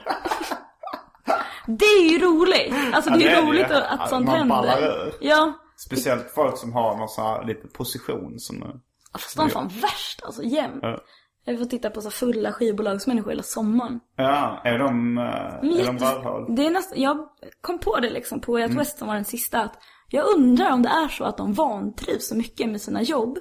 [1.68, 2.74] Det är ju roligt!
[2.96, 3.78] Alltså det Ja, är det är ju roligt det.
[3.78, 5.08] att, att Ja, sånt man ballar händer.
[5.08, 5.14] ur.
[5.22, 5.54] Ja.
[5.78, 8.62] Speciellt folk som har någon sån här lite position som...
[8.64, 8.68] eh,
[9.14, 10.80] Fast de är fan värst alltså, jämt.
[10.82, 10.98] Ja.
[11.46, 14.00] Jag fått titta på så fulla skivbolagsmänniskor hela sommaren.
[14.16, 16.56] Ja, är de, eh, är de Jätte- rövhål?
[16.56, 17.18] Det är nästan, jag
[17.62, 19.74] kom på det liksom på Way Out West som var den sista att
[20.10, 23.38] jag undrar om det är så att de vantrivs så mycket med sina jobb.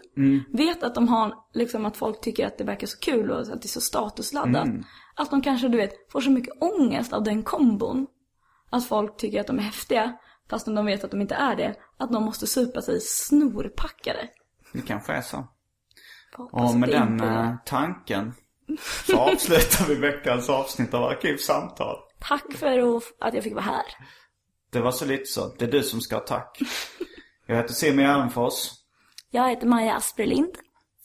[0.53, 3.63] Vet att de har, liksom att folk tycker att det verkar så kul och att
[3.63, 4.69] det är så statusladdat.
[5.15, 8.07] Att de kanske, du vet, får så mycket ångest av den kombon.
[8.71, 10.13] Att folk tycker att de är häftiga,
[10.51, 11.75] fastän de vet att de inte är det.
[11.99, 14.29] Att de måste supa sig snorpackade.
[14.73, 15.49] Det kanske är så.
[16.53, 18.33] Och med den eh, tanken
[19.07, 21.97] så avslutar vi veckans avsnitt av Arkivsamtal.
[22.29, 23.85] Tack för att jag fick vara här.
[24.75, 25.49] Det var så lite så.
[25.59, 26.59] Det är du som ska ha tack.
[27.47, 28.71] Jag heter Simon Gärdenfors.
[29.31, 30.51] Jag heter Maja Asperlind.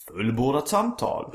[0.08, 1.34] Fullbordat samtal.